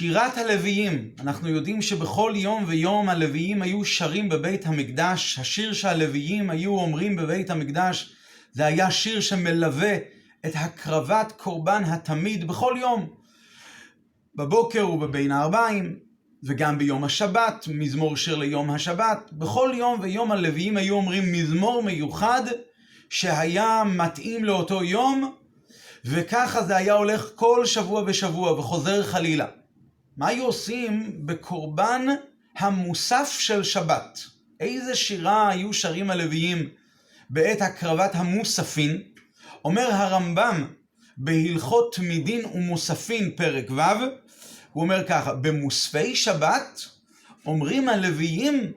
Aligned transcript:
שירת 0.00 0.38
הלוויים, 0.38 1.10
אנחנו 1.20 1.48
יודעים 1.48 1.82
שבכל 1.82 2.32
יום 2.36 2.64
ויום 2.66 3.08
הלוויים 3.08 3.62
היו 3.62 3.84
שרים 3.84 4.28
בבית 4.28 4.66
המקדש, 4.66 5.38
השיר 5.38 5.72
שהלוויים 5.72 6.50
היו 6.50 6.74
אומרים 6.74 7.16
בבית 7.16 7.50
המקדש, 7.50 8.12
זה 8.52 8.66
היה 8.66 8.90
שיר 8.90 9.20
שמלווה 9.20 9.96
את 10.46 10.52
הקרבת 10.54 11.32
קורבן 11.36 11.82
התמיד 11.84 12.48
בכל 12.48 12.74
יום. 12.80 13.08
בבוקר 14.34 14.90
ובבין 14.90 15.32
הערביים, 15.32 15.96
וגם 16.44 16.78
ביום 16.78 17.04
השבת, 17.04 17.68
מזמור 17.70 18.16
שיר 18.16 18.36
ליום 18.36 18.70
השבת. 18.70 19.30
בכל 19.32 19.72
יום 19.74 20.00
ויום 20.02 20.32
הלוויים 20.32 20.76
היו 20.76 20.94
אומרים 20.94 21.32
מזמור 21.32 21.82
מיוחד 21.82 22.42
שהיה 23.10 23.82
מתאים 23.86 24.44
לאותו 24.44 24.84
יום, 24.84 25.34
וככה 26.04 26.62
זה 26.62 26.76
היה 26.76 26.94
הולך 26.94 27.30
כל 27.34 27.66
שבוע 27.66 28.02
ושבוע 28.06 28.52
וחוזר 28.52 29.02
חלילה. 29.02 29.46
מה 30.16 30.28
היו 30.28 30.44
עושים 30.44 31.12
בקורבן 31.26 32.06
המוסף 32.56 33.36
של 33.38 33.62
שבת? 33.62 34.20
איזה 34.60 34.96
שירה 34.96 35.48
היו 35.48 35.72
שרים 35.72 36.10
הלוויים 36.10 36.68
בעת 37.30 37.60
הקרבת 37.60 38.14
המוספין? 38.14 39.02
אומר 39.64 39.88
הרמב"ם 39.92 40.66
בהלכות 41.16 41.94
תמידין 41.94 42.44
ומוספין 42.44 43.30
פרק 43.36 43.70
ו', 43.70 43.80
הוא 44.72 44.82
אומר 44.82 45.06
ככה, 45.08 45.34
במוספי 45.34 46.16
שבת 46.16 46.80
אומרים 47.46 47.88
הלוויים 47.88 48.72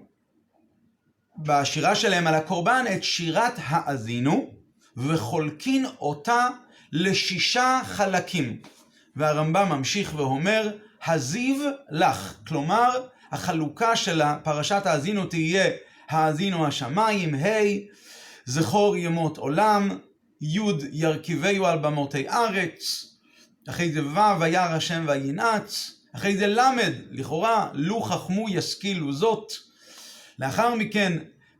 בשירה 1.37 1.95
שלהם 1.95 2.27
על 2.27 2.35
הקורבן 2.35 2.85
את 2.95 3.03
שירת 3.03 3.53
האזינו 3.57 4.51
וחולקין 4.97 5.85
אותה 5.85 6.47
לשישה 6.91 7.81
חלקים. 7.85 8.61
והרמב"ם 9.15 9.69
ממשיך 9.69 10.13
ואומר, 10.15 10.71
הזיו 11.07 11.71
לך. 11.89 12.33
כלומר, 12.47 13.07
החלוקה 13.31 13.95
של 13.95 14.21
פרשת 14.43 14.81
האזינו 14.85 15.25
תהיה 15.25 15.69
האזינו 16.09 16.67
השמיים, 16.67 17.35
ה' 17.35 17.47
זכור 18.45 18.97
ימות 18.97 19.37
עולם, 19.37 19.99
י' 20.41 20.59
ירכיבהו 20.91 21.65
על 21.65 21.79
במותי 21.79 22.29
ארץ, 22.29 23.05
אחרי 23.69 23.91
זה 23.91 24.05
ו' 24.05 24.39
וירא 24.39 24.75
השם 24.75 25.05
וינעץ, 25.07 25.91
אחרי 26.15 26.37
זה 26.37 26.47
ל', 26.47 26.61
לכאורה, 27.11 27.69
לו 27.73 28.01
חכמו 28.01 28.49
ישכילו 28.49 29.13
זאת. 29.13 29.53
לאחר 30.39 30.75
מכן, 30.75 31.17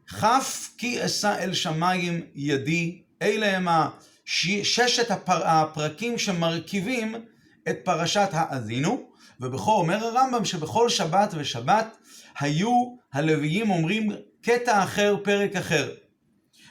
כ' 0.07 0.25
כי 0.77 1.05
אשא 1.05 1.35
אל 1.39 1.53
שמיים 1.53 2.21
ידי, 2.35 3.01
אלה 3.21 3.57
הם 3.57 3.67
ששת 4.25 5.11
הפר... 5.11 5.47
הפרקים 5.47 6.17
שמרכיבים 6.17 7.15
את 7.69 7.77
פרשת 7.83 8.29
האזינו, 8.31 9.12
ובכל 9.43 9.71
אומר 9.71 10.05
הרמב"ם 10.05 10.45
שבכל 10.45 10.89
שבת 10.89 11.33
ושבת 11.37 11.97
היו 12.39 12.95
הלוויים 13.13 13.69
אומרים 13.69 14.11
קטע 14.41 14.83
אחר, 14.83 15.15
פרק 15.23 15.55
אחר. 15.55 15.91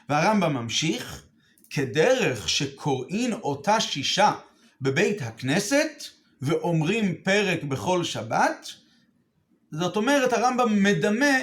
והרמב"ם 0.08 0.54
ממשיך, 0.54 1.22
כדרך 1.70 2.48
שקוראין 2.48 3.32
אותה 3.32 3.80
שישה 3.80 4.32
בבית 4.80 5.22
הכנסת 5.22 6.04
ואומרים 6.42 7.14
פרק 7.22 7.62
בכל 7.62 8.04
שבת, 8.04 8.66
זאת 9.72 9.96
אומרת 9.96 10.32
הרמב"ם 10.32 10.82
מדמה 10.82 11.38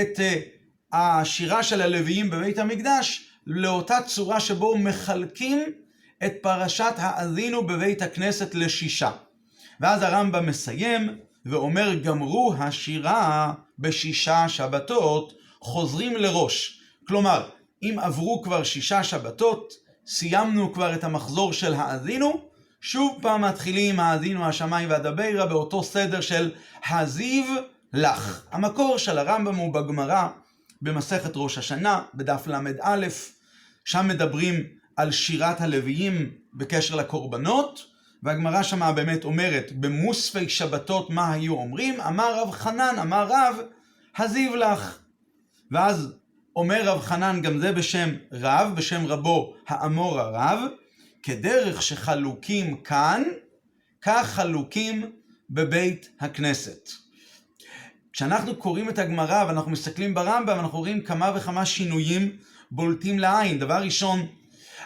את 0.00 0.20
אה, 0.20 0.40
השירה 0.92 1.62
של 1.62 1.82
הלוויים 1.82 2.30
בבית 2.30 2.58
המקדש 2.58 3.30
לאותה 3.46 3.98
צורה 4.06 4.40
שבו 4.40 4.78
מחלקים 4.78 5.62
את 6.26 6.32
פרשת 6.42 6.94
האזינו 6.96 7.66
בבית 7.66 8.02
הכנסת 8.02 8.54
לשישה. 8.54 9.10
ואז 9.80 10.02
הרמב"ם 10.02 10.46
מסיים 10.46 11.18
ואומר 11.46 11.94
גמרו 11.94 12.54
השירה 12.58 13.52
בשישה 13.78 14.48
שבתות 14.48 15.32
חוזרים 15.60 16.16
לראש. 16.16 16.80
כלומר, 17.08 17.48
אם 17.82 17.96
עברו 18.02 18.42
כבר 18.42 18.64
שישה 18.64 19.04
שבתות, 19.04 19.72
סיימנו 20.06 20.72
כבר 20.72 20.94
את 20.94 21.04
המחזור 21.04 21.52
של 21.52 21.74
האזינו, 21.74 22.40
שוב 22.80 23.18
פעם 23.22 23.44
מתחילים 23.44 24.00
האזינו 24.00 24.44
השמיים 24.44 24.90
והדברה 24.90 25.46
באותו 25.46 25.82
סדר 25.82 26.20
של 26.20 26.50
הזיו 26.90 27.44
לך. 27.92 28.46
המקור 28.52 28.98
של 28.98 29.18
הרמב"ם 29.18 29.56
הוא 29.56 29.74
בגמרא 29.74 30.28
במסכת 30.82 31.32
ראש 31.34 31.58
השנה, 31.58 32.02
בדף 32.14 32.46
ל"א, 32.46 33.06
שם 33.84 34.08
מדברים 34.08 34.62
על 34.96 35.10
שירת 35.10 35.60
הלוויים 35.60 36.30
בקשר 36.54 36.94
לקורבנות, 36.94 37.93
והגמרא 38.24 38.62
שמה 38.62 38.92
באמת 38.92 39.24
אומרת, 39.24 39.72
במוספי 39.72 40.48
שבתות 40.48 41.10
מה 41.10 41.32
היו 41.32 41.54
אומרים? 41.54 42.00
אמר 42.00 42.42
רב 42.42 42.50
חנן, 42.50 42.94
אמר 43.00 43.26
רב, 43.30 43.56
הזיו 44.16 44.56
לך. 44.56 44.98
ואז 45.70 46.14
אומר 46.56 46.82
רב 46.84 47.00
חנן, 47.00 47.40
גם 47.42 47.58
זה 47.58 47.72
בשם 47.72 48.08
רב, 48.32 48.72
בשם 48.76 49.06
רבו 49.06 49.54
האמור 49.68 50.20
הרב, 50.20 50.60
כדרך 51.22 51.82
שחלוקים 51.82 52.76
כאן, 52.76 53.22
כך 54.02 54.26
חלוקים 54.26 55.12
בבית 55.50 56.08
הכנסת. 56.20 56.88
כשאנחנו 58.12 58.56
קוראים 58.56 58.88
את 58.88 58.98
הגמרא 58.98 59.44
ואנחנו 59.48 59.70
מסתכלים 59.70 60.14
ברמב"ם, 60.14 60.58
אנחנו 60.60 60.78
רואים 60.78 61.00
כמה 61.02 61.32
וכמה 61.36 61.66
שינויים 61.66 62.36
בולטים 62.70 63.18
לעין. 63.18 63.58
דבר 63.58 63.82
ראשון, 63.82 64.26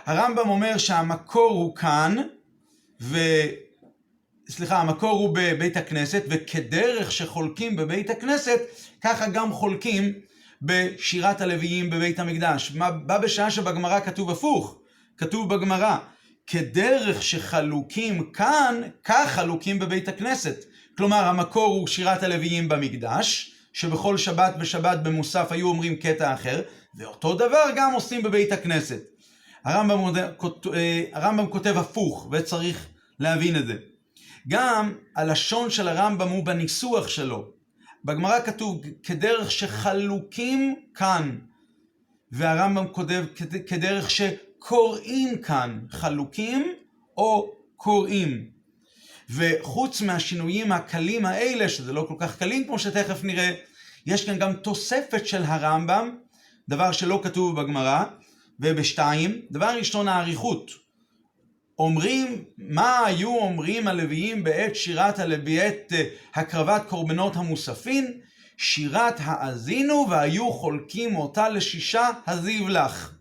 הרמב"ם 0.07 0.49
אומר 0.49 0.79
שהמקור 0.79 1.51
הוא 1.51 1.77
כאן, 1.77 2.17
ו... 3.01 3.19
סליחה, 4.51 4.81
המקור 4.81 5.11
הוא 5.11 5.35
בבית 5.35 5.77
הכנסת, 5.77 6.23
וכדרך 6.29 7.13
שחולקים 7.13 7.77
בבית 7.77 8.11
הכנסת, 8.11 8.61
ככה 9.01 9.29
גם 9.29 9.53
חולקים 9.53 10.13
בשירת 10.63 11.41
הלוויים 11.41 11.91
בבית 11.91 12.19
המקדש. 12.19 12.73
מה 12.75 12.91
בא 12.91 13.19
בשעה 13.19 13.51
שבגמרא 13.51 14.01
כתוב 14.01 14.31
הפוך? 14.31 14.79
כתוב 15.17 15.55
בגמרא, 15.55 15.97
כדרך 16.47 17.23
שחלוקים 17.23 18.33
כאן, 18.33 18.83
כך 19.05 19.31
חלוקים 19.31 19.79
בבית 19.79 20.09
הכנסת. 20.09 20.65
כלומר, 20.97 21.25
המקור 21.25 21.75
הוא 21.75 21.87
שירת 21.87 22.23
הלוויים 22.23 22.69
במקדש, 22.69 23.55
שבכל 23.73 24.17
שבת 24.17 24.55
ושבת 24.61 24.99
במוסף 24.99 25.53
היו 25.53 25.69
אומרים 25.69 25.97
קטע 25.97 26.35
אחר, 26.35 26.63
ואותו 26.95 27.35
דבר 27.35 27.65
גם 27.77 27.93
עושים 27.93 28.23
בבית 28.23 28.53
הכנסת. 28.53 29.01
הרמב"ם, 29.69 30.17
אה, 30.75 31.05
הרמב"ם 31.13 31.47
כותב 31.47 31.75
הפוך, 31.77 32.29
וצריך 32.33 32.87
להבין 33.21 33.57
את 33.57 33.67
זה. 33.67 33.75
גם 34.49 34.95
הלשון 35.17 35.71
של 35.71 35.89
הרמב"ם 35.89 36.29
הוא 36.29 36.45
בניסוח 36.45 37.09
שלו. 37.09 37.45
בגמרא 38.05 38.41
כתוב 38.41 38.81
כדרך 39.03 39.51
שחלוקים 39.51 40.75
כאן, 40.95 41.39
והרמב"ם 42.33 42.89
כותב 42.93 43.25
כדרך 43.67 44.11
שקוראים 44.11 45.43
כאן, 45.43 45.81
חלוקים 45.91 46.73
או 47.17 47.51
קוראים. 47.77 48.51
וחוץ 49.31 50.03
מהשינויים 50.03 50.73
הקלים 50.73 51.27
האלה, 51.27 51.69
שזה 51.69 51.93
לא 51.93 52.05
כל 52.09 52.15
כך 52.19 52.39
קלים 52.39 52.67
כמו 52.67 52.79
שתכף 52.79 53.25
נראה, 53.25 53.55
יש 54.07 54.27
כאן 54.27 54.39
גם 54.39 54.53
תוספת 54.53 55.27
של 55.27 55.43
הרמב"ם, 55.43 56.17
דבר 56.69 56.93
שלא 56.93 57.21
כתוב 57.23 57.61
בגמרא, 57.61 58.05
ובשתיים, 58.61 59.41
דבר 59.51 59.75
ראשון 59.79 60.09
האריכות. 60.09 60.71
אומרים, 61.79 62.45
מה 62.59 63.07
היו 63.07 63.37
אומרים 63.37 63.89
הלוויים 63.89 64.45
בעת 64.45 64.77
שירת 64.77 65.19
הלוויית 65.19 65.93
אה, 65.93 66.05
הקרבת 66.35 66.83
קורבנות 66.89 67.37
המוספין? 67.37 68.21
שירת 68.57 69.15
האזינו 69.19 70.07
והיו 70.11 70.53
חולקים 70.53 71.17
אותה 71.17 71.49
לשישה 71.49 72.09
הזיב 72.27 72.69
לך. 72.69 73.13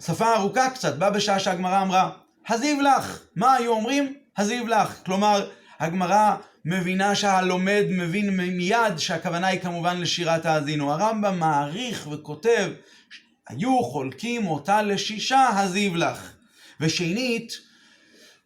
שפה 0.00 0.36
ארוכה 0.36 0.70
קצת, 0.70 0.98
בא 0.98 1.10
בשעה 1.10 1.40
שהגמרא 1.40 1.82
אמרה, 1.82 2.10
הזיב 2.48 2.78
לך. 2.80 3.18
מה 3.36 3.54
היו 3.54 3.72
אומרים? 3.72 4.14
הזיב 4.36 4.68
לך. 4.68 5.04
כלומר, 5.04 5.50
הגמרא 5.80 6.36
מבינה 6.64 7.14
שהלומד 7.14 7.84
מבין 7.88 8.36
מיד 8.36 8.98
שהכוונה 8.98 9.46
היא 9.46 9.60
כמובן 9.60 10.00
לשירת 10.00 10.46
האזינו. 10.46 10.92
הרמב"ם 10.92 11.38
מעריך 11.38 12.08
וכותב, 12.12 12.70
היו 13.50 13.82
חולקים 13.84 14.46
אותה 14.46 14.82
לשישה 14.82 15.48
הזיב 15.52 15.96
לך. 15.96 16.32
ושנית, 16.80 17.52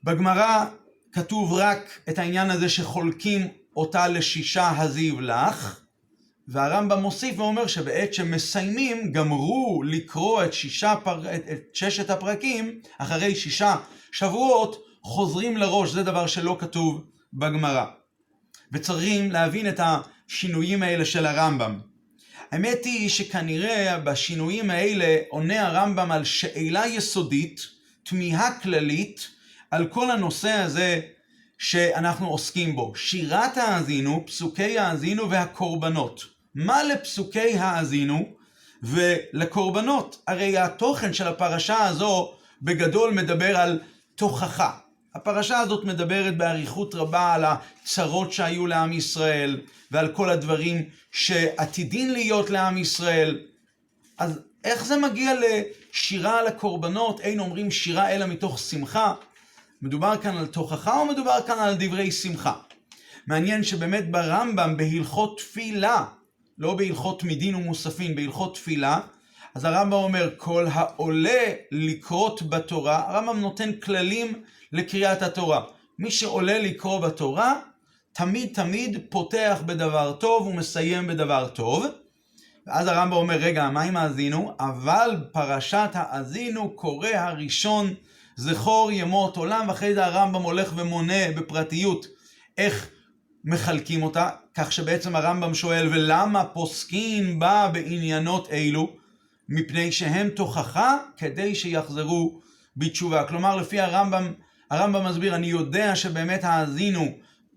בגמרא 0.04 0.64
כתוב 1.12 1.52
רק 1.52 1.98
את 2.08 2.18
העניין 2.18 2.50
הזה 2.50 2.68
שחולקים 2.68 3.48
אותה 3.76 4.08
לשישה 4.08 4.70
הזיב 4.76 5.20
לך, 5.20 5.80
והרמב"ם 6.48 7.02
מוסיף 7.02 7.38
ואומר 7.38 7.66
שבעת 7.66 8.14
שמסיימים, 8.14 9.12
גמרו 9.12 9.82
לקרוא 9.86 10.44
את, 10.44 10.52
שישה 10.52 10.94
פר... 11.04 11.34
את, 11.34 11.42
את 11.52 11.60
ששת 11.74 12.10
הפרקים, 12.10 12.80
אחרי 12.98 13.34
שישה 13.34 13.76
שבועות, 14.12 14.84
חוזרים 15.02 15.56
לראש, 15.56 15.90
זה 15.90 16.02
דבר 16.02 16.26
שלא 16.26 16.56
כתוב 16.60 17.04
בגמרא. 17.32 17.84
וצריכים 18.72 19.32
להבין 19.32 19.68
את 19.68 19.80
השינויים 19.80 20.82
האלה 20.82 21.04
של 21.04 21.26
הרמב"ם. 21.26 21.93
האמת 22.50 22.84
היא 22.84 23.08
שכנראה 23.08 23.98
בשינויים 23.98 24.70
האלה 24.70 25.18
עונה 25.28 25.66
הרמב"ם 25.66 26.12
על 26.12 26.24
שאלה 26.24 26.86
יסודית, 26.86 27.60
תמיהה 28.02 28.60
כללית, 28.60 29.28
על 29.70 29.86
כל 29.86 30.10
הנושא 30.10 30.52
הזה 30.52 31.00
שאנחנו 31.58 32.28
עוסקים 32.28 32.76
בו. 32.76 32.92
שירת 32.96 33.56
האזינו, 33.56 34.24
פסוקי 34.26 34.78
האזינו 34.78 35.30
והקורבנות. 35.30 36.24
מה 36.54 36.82
לפסוקי 36.82 37.58
האזינו 37.58 38.28
ולקורבנות? 38.82 40.22
הרי 40.26 40.58
התוכן 40.58 41.12
של 41.12 41.28
הפרשה 41.28 41.84
הזו 41.84 42.34
בגדול 42.62 43.14
מדבר 43.14 43.56
על 43.56 43.80
תוכחה. 44.14 44.70
הפרשה 45.14 45.58
הזאת 45.58 45.84
מדברת 45.84 46.36
באריכות 46.36 46.94
רבה 46.94 47.34
על 47.34 47.44
הצרות 47.44 48.32
שהיו 48.32 48.66
לעם 48.66 48.92
ישראל 48.92 49.60
ועל 49.90 50.08
כל 50.08 50.30
הדברים 50.30 50.84
שעתידים 51.12 52.10
להיות 52.10 52.50
לעם 52.50 52.78
ישראל. 52.78 53.40
אז 54.18 54.40
איך 54.64 54.84
זה 54.84 54.96
מגיע 54.96 55.32
לשירה 55.34 56.38
על 56.38 56.46
הקורבנות? 56.46 57.20
אין 57.20 57.40
אומרים 57.40 57.70
שירה 57.70 58.10
אלא 58.10 58.26
מתוך 58.26 58.58
שמחה. 58.58 59.14
מדובר 59.82 60.16
כאן 60.22 60.36
על 60.36 60.46
תוכחה 60.46 60.98
או 61.00 61.06
מדובר 61.06 61.38
כאן 61.46 61.58
על 61.58 61.74
דברי 61.78 62.12
שמחה? 62.12 62.52
מעניין 63.26 63.64
שבאמת 63.64 64.10
ברמב"ם 64.10 64.76
בהלכות 64.76 65.38
תפילה, 65.38 66.04
לא 66.58 66.74
בהלכות 66.74 67.24
מדין 67.24 67.54
ומוספין, 67.54 68.14
בהלכות 68.14 68.54
תפילה, 68.54 69.00
אז 69.54 69.64
הרמב"ם 69.64 69.92
אומר, 69.92 70.30
כל 70.36 70.66
העולה 70.72 71.52
לקרות 71.72 72.42
בתורה, 72.42 73.02
הרמב"ם 73.08 73.40
נותן 73.40 73.72
כללים 73.72 74.42
לקריאת 74.72 75.22
התורה. 75.22 75.64
מי 75.98 76.10
שעולה 76.10 76.58
לקרוא 76.58 77.00
בתורה, 77.00 77.54
תמיד 78.12 78.54
תמיד 78.54 78.98
פותח 79.08 79.62
בדבר 79.66 80.12
טוב 80.12 80.46
ומסיים 80.46 81.06
בדבר 81.06 81.48
טוב. 81.48 81.86
ואז 82.66 82.86
הרמב"ם 82.86 83.16
אומר, 83.16 83.34
רגע, 83.34 83.70
מה 83.70 83.82
עם 83.82 83.96
האזינו? 83.96 84.54
אבל 84.60 85.16
פרשת 85.32 85.90
האזינו 85.92 86.70
קורא 86.70 87.08
הראשון 87.08 87.94
זכור 88.36 88.92
ימות 88.92 89.36
עולם, 89.36 89.68
ואחרי 89.68 89.94
זה 89.94 90.04
הרמב"ם 90.04 90.42
הולך 90.42 90.72
ומונה 90.76 91.32
בפרטיות 91.36 92.06
איך 92.58 92.90
מחלקים 93.44 94.02
אותה, 94.02 94.30
כך 94.54 94.72
שבעצם 94.72 95.16
הרמב"ם 95.16 95.54
שואל, 95.54 95.88
ולמה 95.92 96.44
פוסקין 96.44 97.38
בה 97.38 97.70
בעניינות 97.72 98.48
אלו? 98.50 99.03
מפני 99.48 99.92
שהם 99.92 100.28
תוכחה 100.28 100.98
כדי 101.16 101.54
שיחזרו 101.54 102.40
בתשובה. 102.76 103.24
כלומר, 103.24 103.56
לפי 103.56 103.80
הרמב"ם, 103.80 104.32
הרמב"ם 104.70 105.04
מסביר, 105.06 105.34
אני 105.34 105.46
יודע 105.46 105.96
שבאמת 105.96 106.44
האזינו 106.44 107.08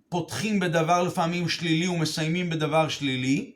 פותחים 0.10 0.60
בדבר 0.60 1.04
לפעמים 1.04 1.50
שלילי 1.50 1.88
ומסיימים 1.88 2.50
בדבר 2.50 2.89
שלילי, 2.89 3.51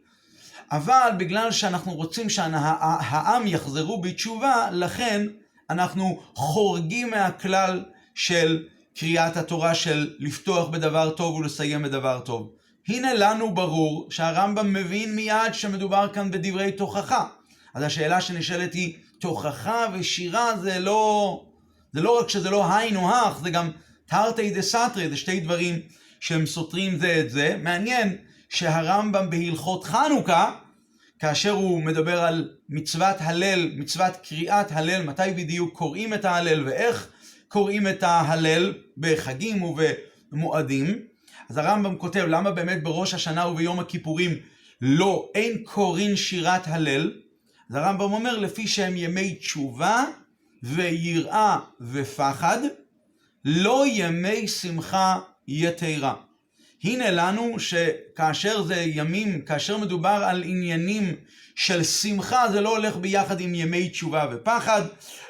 אבל 0.72 1.10
בגלל 1.18 1.52
שאנחנו 1.52 1.94
רוצים 1.94 2.30
שהעם 2.30 3.48
יחזרו 3.48 4.02
בתשובה, 4.02 4.68
לכן 4.72 5.28
אנחנו 5.70 6.22
חורגים 6.34 7.10
מהכלל 7.10 7.84
של 8.16 8.64
קריאת 8.98 9.38
התורה 9.38 9.76
של 9.76 10.14
לפתוח 10.20 10.70
בדבר 10.70 11.10
טוב 11.10 11.36
ולסיים 11.36 11.82
בדבר 11.82 12.20
טוב. 12.20 12.52
הנה 12.88 13.14
לנו 13.14 13.54
ברור 13.54 14.08
שהרמב"ם 14.10 14.74
מבין 14.74 15.16
מיד 15.16 15.54
שמדובר 15.54 16.08
כאן 16.14 16.32
בדברי 16.32 16.72
תוכחה. 16.72 17.26
אז 17.74 17.84
השאלה 17.84 18.22
שנשאלת 18.22 18.74
היא, 18.74 18.94
תוכחה 19.20 19.86
ושירה 19.94 20.58
זה 20.58 20.80
לא, 20.80 21.44
זה 21.94 22.02
לא 22.02 22.20
רק 22.20 22.30
שזה 22.30 22.50
לא 22.50 22.74
היינו 22.74 23.16
הך, 23.16 23.40
זה 23.44 23.50
גם 23.50 23.72
תרתי 24.06 24.50
דה 24.50 24.62
סתרי, 24.62 25.10
זה 25.10 25.18
שתי 25.18 25.40
דברים 25.40 25.80
שהם 26.20 26.46
סותרים 26.46 26.98
זה 26.98 27.20
את 27.20 27.30
זה. 27.30 27.58
מעניין 27.64 28.18
שהרמב"ם 28.50 29.30
בהלכות 29.30 29.84
חנוכה, 29.84 30.56
כאשר 31.20 31.52
הוא 31.52 31.84
מדבר 31.84 32.22
על 32.24 32.50
מצוות 32.70 33.16
הלל, 33.20 33.72
מצוות 33.76 34.14
קריאת 34.24 34.72
הלל, 34.72 35.04
מתי 35.04 35.32
בדיוק 35.36 35.78
קוראים 35.78 36.14
את 36.14 36.26
ההלל 36.26 36.68
ואיך 36.68 37.08
קוראים 37.48 37.88
את 37.88 38.04
ההלל 38.04 38.74
בחגים 38.98 39.64
ובמועדים. 39.64 41.00
אז 41.50 41.58
הרמב"ם 41.58 41.98
כותב, 41.98 42.26
למה 42.28 42.52
באמת 42.52 42.84
בראש 42.84 43.14
השנה 43.14 43.48
וביום 43.48 43.80
הכיפורים 43.80 44.38
לא, 44.82 45.30
אין 45.36 45.64
קוראים 45.64 46.16
שירת 46.16 46.68
הלל? 46.68 47.12
אז 47.72 47.76
הרמב"ם 47.76 48.14
אומר, 48.14 48.38
לפי 48.38 48.68
שהם 48.68 48.98
ימי 48.98 49.36
תשובה 49.36 50.06
ויראה 50.64 51.60
ופחד, 51.82 52.58
לא 53.46 53.84
ימי 53.88 54.48
שמחה 54.48 55.20
יתרה. 55.48 56.16
הנה 56.84 57.12
לנו 57.12 57.60
שכאשר 57.60 58.64
זה 58.64 58.76
ימים, 58.76 59.42
כאשר 59.42 59.78
מדובר 59.78 60.24
על 60.30 60.44
עניינים 60.44 61.16
של 61.56 61.84
שמחה, 61.84 62.52
זה 62.52 62.62
לא 62.62 62.78
הולך 62.78 62.96
ביחד 62.96 63.42
עם 63.42 63.56
ימי 63.56 63.90
תשובה 63.90 64.26
ופחד. 64.32 64.82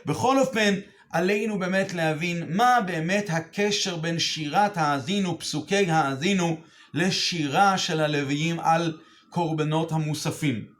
בכל 0.05 0.39
אופן, 0.39 0.73
עלינו 1.11 1.59
באמת 1.59 1.94
להבין 1.94 2.44
מה 2.55 2.77
באמת 2.85 3.25
הקשר 3.29 3.95
בין 3.95 4.19
שירת 4.19 4.77
האזינו, 4.77 5.39
פסוקי 5.39 5.91
האזינו, 5.91 6.57
לשירה 6.94 7.77
של 7.77 7.99
הלוויים 7.99 8.59
על 8.59 8.97
קורבנות 9.29 9.91
המוספים. 9.91 10.70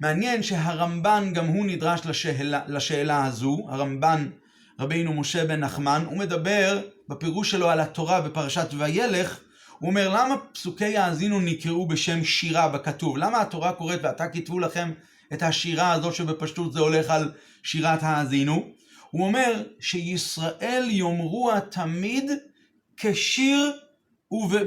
מעניין 0.00 0.42
שהרמב"ן 0.42 1.32
גם 1.34 1.46
הוא 1.46 1.66
נדרש 1.66 2.00
לשאלה, 2.06 2.60
לשאלה 2.66 3.24
הזו, 3.24 3.66
הרמב"ן 3.68 4.30
רבינו 4.78 5.12
משה 5.12 5.44
בן 5.44 5.60
נחמן, 5.60 6.04
הוא 6.06 6.18
מדבר 6.18 6.80
בפירוש 7.08 7.50
שלו 7.50 7.70
על 7.70 7.80
התורה 7.80 8.20
בפרשת 8.20 8.68
וילך, 8.78 9.40
הוא 9.78 9.90
אומר 9.90 10.08
למה 10.08 10.34
פסוקי 10.52 10.96
האזינו 10.96 11.40
נקראו 11.40 11.88
בשם 11.88 12.24
שירה 12.24 12.68
בכתוב? 12.68 13.18
למה 13.18 13.40
התורה 13.40 13.72
קוראת 13.72 14.00
ועתה 14.02 14.28
כתבו 14.28 14.58
לכם 14.58 14.92
את 15.32 15.42
השירה 15.42 15.92
הזאת 15.92 16.14
שבפשטות 16.14 16.72
זה 16.72 16.80
הולך 16.80 17.10
על 17.10 17.32
שירת 17.62 18.02
האזינו? 18.02 18.68
הוא 19.10 19.26
אומר 19.26 19.62
שישראל 19.80 20.86
יאמרוה 20.90 21.60
תמיד 21.60 22.30
כשיר 22.96 23.72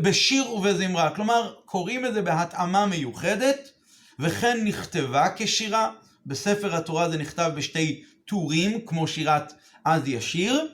בשיר 0.01 0.51
ובזמרה. 0.51 1.09
כלומר, 1.15 1.53
קוראים 1.65 2.05
את 2.05 2.13
זה 2.13 2.21
בהתאמה 2.21 2.85
מיוחדת, 2.85 3.69
וכן 4.19 4.63
נכתבה 4.63 5.27
כשירה. 5.37 5.91
בספר 6.25 6.75
התורה 6.75 7.09
זה 7.09 7.17
נכתב 7.17 7.51
בשתי 7.55 8.03
טורים, 8.25 8.81
כמו 8.85 9.07
שירת 9.07 9.53
אז 9.85 10.07
ישיר, 10.07 10.67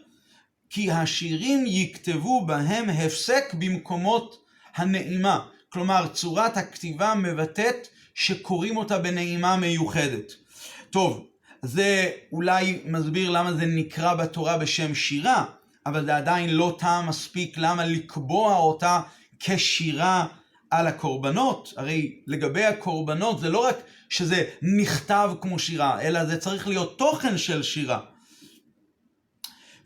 כי 0.69 0.91
השירים 0.91 1.63
יכתבו 1.67 2.45
בהם 2.45 2.89
הפסק 2.89 3.53
במקומות 3.53 4.45
הנעימה. 4.75 5.39
כלומר, 5.69 6.07
צורת 6.13 6.57
הכתיבה 6.57 7.15
מבטאת 7.15 7.87
שקוראים 8.13 8.77
אותה 8.77 8.99
בנעימה 8.99 9.55
מיוחדת. 9.55 10.33
טוב, 10.89 11.25
זה 11.61 12.11
אולי 12.31 12.79
מסביר 12.85 13.29
למה 13.29 13.53
זה 13.53 13.65
נקרא 13.65 14.13
בתורה 14.13 14.57
בשם 14.57 14.95
שירה, 14.95 15.45
אבל 15.85 16.05
זה 16.05 16.15
עדיין 16.15 16.49
לא 16.49 16.75
טעם 16.79 17.07
מספיק 17.09 17.57
למה 17.57 17.85
לקבוע 17.85 18.57
אותה 18.57 19.01
כשירה 19.39 20.27
על 20.71 20.87
הקורבנות. 20.87 21.73
הרי 21.77 22.15
לגבי 22.27 22.65
הקורבנות 22.65 23.39
זה 23.39 23.49
לא 23.49 23.65
רק 23.67 23.75
שזה 24.09 24.43
נכתב 24.61 25.31
כמו 25.41 25.59
שירה, 25.59 26.01
אלא 26.01 26.25
זה 26.25 26.37
צריך 26.37 26.67
להיות 26.67 26.97
תוכן 26.97 27.37
של 27.37 27.63
שירה. 27.63 27.99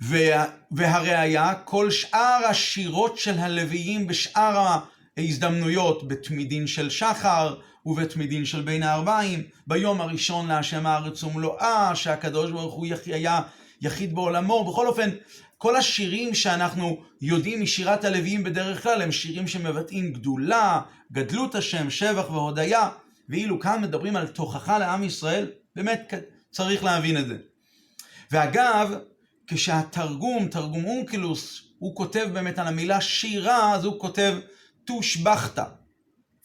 וה, 0.01 0.45
והראיה, 0.71 1.53
כל 1.65 1.91
שאר 1.91 2.41
השירות 2.49 3.17
של 3.17 3.39
הלוויים 3.39 4.07
בשאר 4.07 4.79
ההזדמנויות, 5.17 6.07
בתמידין 6.07 6.67
של 6.67 6.89
שחר 6.89 7.55
ובתמידין 7.85 8.45
של 8.45 8.61
בין 8.61 8.83
הארבעים, 8.83 9.43
ביום 9.67 10.01
הראשון 10.01 10.47
להשם 10.47 10.85
הארץ 10.85 11.23
ומלואה, 11.23 11.95
שהקדוש 11.95 12.51
ברוך 12.51 12.73
הוא 12.73 12.85
היה 13.05 13.41
יחיד 13.81 14.15
בעולמו, 14.15 14.71
בכל 14.71 14.87
אופן, 14.87 15.09
כל 15.57 15.75
השירים 15.75 16.33
שאנחנו 16.33 17.03
יודעים 17.21 17.61
משירת 17.61 18.03
הלוויים 18.03 18.43
בדרך 18.43 18.83
כלל 18.83 19.01
הם 19.01 19.11
שירים 19.11 19.47
שמבטאים 19.47 20.13
גדולה, 20.13 20.81
גדלות 21.11 21.55
השם, 21.55 21.89
שבח 21.89 22.29
והודיה, 22.29 22.89
ואילו 23.29 23.59
כאן 23.59 23.81
מדברים 23.81 24.15
על 24.15 24.27
תוכחה 24.27 24.77
לעם 24.79 25.03
ישראל, 25.03 25.51
באמת 25.75 26.13
צריך 26.51 26.83
להבין 26.83 27.17
את 27.17 27.27
זה. 27.27 27.37
ואגב, 28.31 28.93
כשהתרגום, 29.47 30.47
תרגום 30.47 30.85
אונקלוס, 30.85 31.61
הוא 31.79 31.95
כותב 31.95 32.27
באמת 32.33 32.59
על 32.59 32.67
המילה 32.67 33.01
שירה, 33.01 33.73
אז 33.75 33.85
הוא 33.85 33.99
כותב 33.99 34.37
תושבחת. 34.85 35.59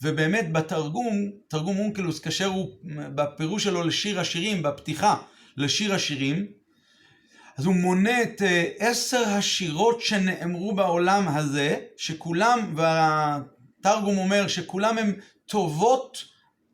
ובאמת 0.03 0.51
בתרגום, 0.51 1.31
תרגום 1.47 1.79
אונקלוס, 1.79 2.19
כאשר 2.19 2.45
הוא, 2.45 2.69
בפירוש 3.15 3.63
שלו 3.63 3.83
לשיר 3.83 4.19
השירים, 4.19 4.63
בפתיחה 4.63 5.15
לשיר 5.57 5.93
השירים, 5.93 6.45
אז 7.59 7.65
הוא 7.65 7.75
מונה 7.75 8.21
את 8.21 8.41
אה, 8.41 8.65
עשר 8.79 9.23
השירות 9.27 10.01
שנאמרו 10.01 10.75
בעולם 10.75 11.27
הזה, 11.27 11.75
שכולם, 11.97 12.75
והתרגום 12.75 14.17
אומר 14.17 14.47
שכולם 14.47 14.97
הם 14.97 15.13
טובות, 15.45 16.25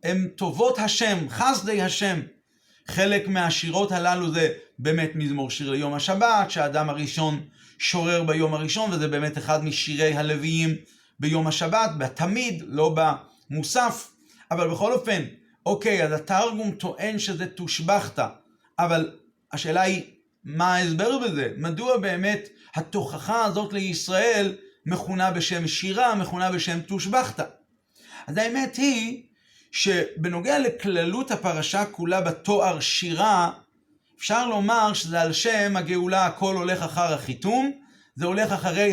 הם 0.04 0.27
טובות 0.36 0.80
השם, 0.80 1.18
חסדי 1.30 1.82
השם. 1.82 2.22
חלק 2.88 3.27
מהשירות 3.27 3.92
הללו 3.92 4.34
זה 4.34 4.54
באמת 4.80 5.12
מזמור 5.15 5.50
שיר 5.50 5.72
ליום 5.72 5.94
השבת, 5.94 6.51
שהאדם 6.51 6.89
הראשון 6.89 7.44
שורר 7.80 8.24
ביום 8.24 8.54
הראשון, 8.54 8.92
וזה 8.94 9.08
באמת 9.08 9.38
אחד 9.38 9.63
משירי 9.63 10.13
הלוויים 10.13 10.75
ביום 11.20 11.48
השבת, 11.48 11.89
בתמיד, 11.98 12.63
לא 12.68 12.96
במוסף. 13.50 14.12
אבל 14.51 14.70
בכל 14.70 14.94
אופן, 14.94 15.22
אוקיי, 15.65 16.04
אז 16.04 16.12
התרגום 16.12 16.72
טוען 16.72 17.20
שזה 17.20 17.46
תושבחת, 17.46 18.20
אבל 18.80 19.12
השאלה 19.51 19.82
היא, 19.82 20.14
מה 20.46 20.75
ההסבר 20.75 21.20
בזה? 21.20 21.50
מדוע 21.58 21.98
באמת 21.98 22.50
התוכחה 22.75 23.46
הזאת 23.46 23.74
לישראל 23.74 24.56
מכונה 24.86 25.32
בשם 25.32 25.68
שירה, 25.68 26.16
מכונה 26.16 26.52
בשם 26.52 26.82
תושבחתא. 26.82 27.44
אז 28.28 28.38
האמת 28.38 28.75
היא 28.75 29.24
שבנוגע 29.72 30.60
לכללות 30.60 31.32
הפרשה 31.32 31.86
כולה 31.86 32.22
בתואר 32.22 32.80
שירה, 32.80 33.52
אפשר 34.18 34.48
לומר 34.48 34.94
שזה 34.94 35.22
על 35.22 35.34
שם 35.34 35.78
הגאולה 35.78 36.25
הכל 36.25 36.56
הולך 36.56 36.84
אחר 36.84 37.14
החיתום, 37.14 37.72
זה 38.16 38.25
הולך 38.25 38.52
אחרי 38.52 38.92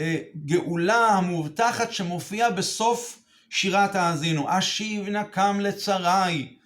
הגאולה 0.00 1.06
המובטחת 1.06 1.92
שמופיעה 1.92 2.50
בסוף 2.50 3.18
שירת 3.50 3.94
האזינו. 3.94 4.46
אשיב 4.48 5.08
נקם 5.08 5.60
לצרי, 5.60 6.56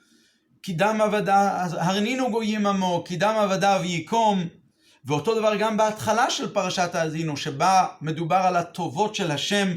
כי 0.66 0.72
דם 0.72 1.00
עבדיו, 1.00 1.68
הרנינו 1.78 2.30
גויים 2.30 2.66
עמו, 2.66 3.04
כי 3.06 3.16
דם 3.16 3.34
עבדיו 3.38 3.80
ייקום. 3.84 4.48
ואותו 5.04 5.34
דבר 5.34 5.56
גם 5.56 5.76
בהתחלה 5.76 6.30
של 6.30 6.52
פרשת 6.52 6.94
האזינו, 6.94 7.36
שבה 7.36 7.86
מדובר 8.00 8.36
על 8.36 8.56
הטובות 8.56 9.14
של 9.14 9.30
השם, 9.30 9.68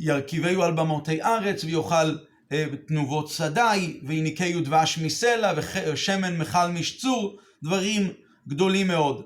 ירכיבהו 0.00 0.62
על 0.62 0.72
במותי 0.72 1.22
ארץ, 1.22 1.64
ויאכל 1.64 2.16
אה, 2.52 2.64
תנובות 2.88 3.28
שדי, 3.28 4.00
ויניקהו 4.02 4.60
דבש 4.60 4.98
מסלע, 4.98 5.52
ושמן 5.56 6.38
מכל 6.38 6.66
משצור, 6.66 7.38
דברים 7.62 8.12
גדולים 8.48 8.88
מאוד. 8.88 9.22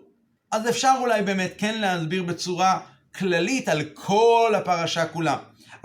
אז 0.52 0.68
אפשר 0.68 0.94
אולי 1.00 1.23
באמת 1.23 1.54
כן 1.58 1.80
להסביר 1.80 2.23
בצורה 2.23 2.80
כללית 3.18 3.68
על 3.68 3.82
כל 3.94 4.52
הפרשה 4.56 5.06
כולה. 5.06 5.37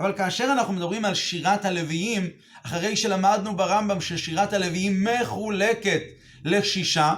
אבל 0.02 0.12
כאשר 0.12 0.44
אנחנו 0.44 0.72
מדברים 0.72 1.04
על 1.04 1.14
שירת 1.14 1.64
הלוויים, 1.64 2.30
אחרי 2.62 2.96
שלמדנו 2.96 3.56
ברמב"ם 3.56 4.00
ששירת 4.00 4.52
הלוויים 4.52 5.04
מחולקת 5.04 6.00
לשישה, 6.44 7.14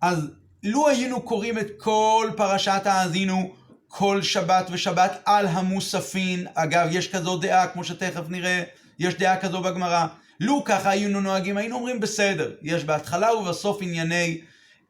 אז 0.00 0.30
לו 0.62 0.88
היינו 0.88 1.20
קוראים 1.22 1.58
את 1.58 1.66
כל 1.78 2.30
פרשת 2.36 2.82
האזינו 2.84 3.54
כל 3.88 4.22
שבת 4.22 4.66
ושבת 4.72 5.22
על 5.24 5.46
המוספין, 5.46 6.46
אגב, 6.54 6.88
יש 6.90 7.08
כזו 7.08 7.36
דעה, 7.36 7.66
כמו 7.66 7.84
שתכף 7.84 8.28
נראה, 8.28 8.62
יש 8.98 9.14
דעה 9.14 9.40
כזו 9.40 9.60
בגמרא, 9.60 10.06
לו 10.40 10.64
ככה 10.64 10.90
היינו 10.90 11.20
נוהגים, 11.20 11.56
היינו 11.56 11.76
אומרים 11.76 12.00
בסדר, 12.00 12.50
יש 12.62 12.84
בהתחלה 12.84 13.34
ובסוף 13.34 13.78
ענייני, 13.82 14.40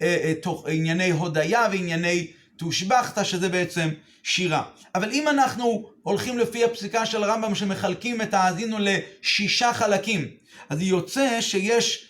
אה, 0.03 0.17
אה, 0.25 0.33
תוך, 0.43 0.67
ענייני 0.69 1.11
הודיה 1.11 1.67
וענייני 1.71 2.27
תושבחתא, 2.57 3.25
שזה 3.25 3.49
בעצם 3.49 3.89
שירה. 4.23 4.63
אבל 4.95 5.11
אם 5.11 5.29
אנחנו 5.29 5.91
הולכים 6.03 6.39
לפי 6.39 6.65
הפסיקה 6.65 7.07
של 7.07 7.25
הרמב"ם 7.25 7.55
שמחלקים 7.55 8.23
את 8.23 8.35
האזינו 8.35 8.77
לשישה 8.81 9.73
חלקים, 9.73 10.29
אז 10.69 10.83
יוצא 10.83 11.41
שיש 11.41 12.09